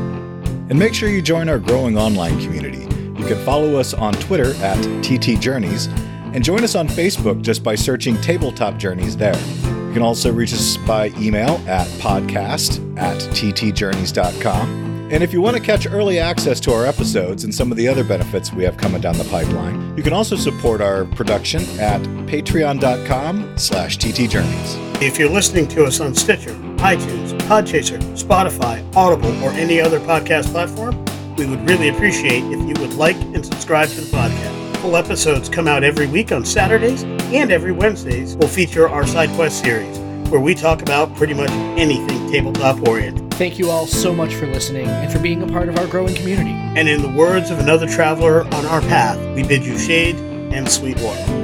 [0.68, 2.82] And make sure you join our growing online community.
[3.18, 5.86] You can follow us on Twitter at TT Journeys
[6.34, 9.38] and join us on Facebook just by searching Tabletop Journeys there.
[9.86, 15.57] You can also reach us by email at podcast at ttjourneys.com And if you want
[15.57, 18.77] to catch early access to our episodes and some of the other benefits we have
[18.77, 25.03] coming down the pipeline, you can also support our production at patreon.com slash ttjourneys.
[25.03, 30.47] If you're listening to us on Stitcher, iTunes, Podchaser, Spotify, Audible, or any other podcast
[30.53, 31.05] platform,
[31.35, 34.77] we would really appreciate if you would like and subscribe to the podcast.
[34.77, 39.31] Full episodes come out every week on Saturdays, and every Wednesdays will feature our side
[39.31, 39.99] quest series,
[40.31, 43.30] where we talk about pretty much anything tabletop oriented.
[43.40, 46.14] Thank you all so much for listening and for being a part of our growing
[46.14, 46.50] community.
[46.50, 50.70] And in the words of another traveler on our path, we bid you shade and
[50.70, 51.39] sweet water.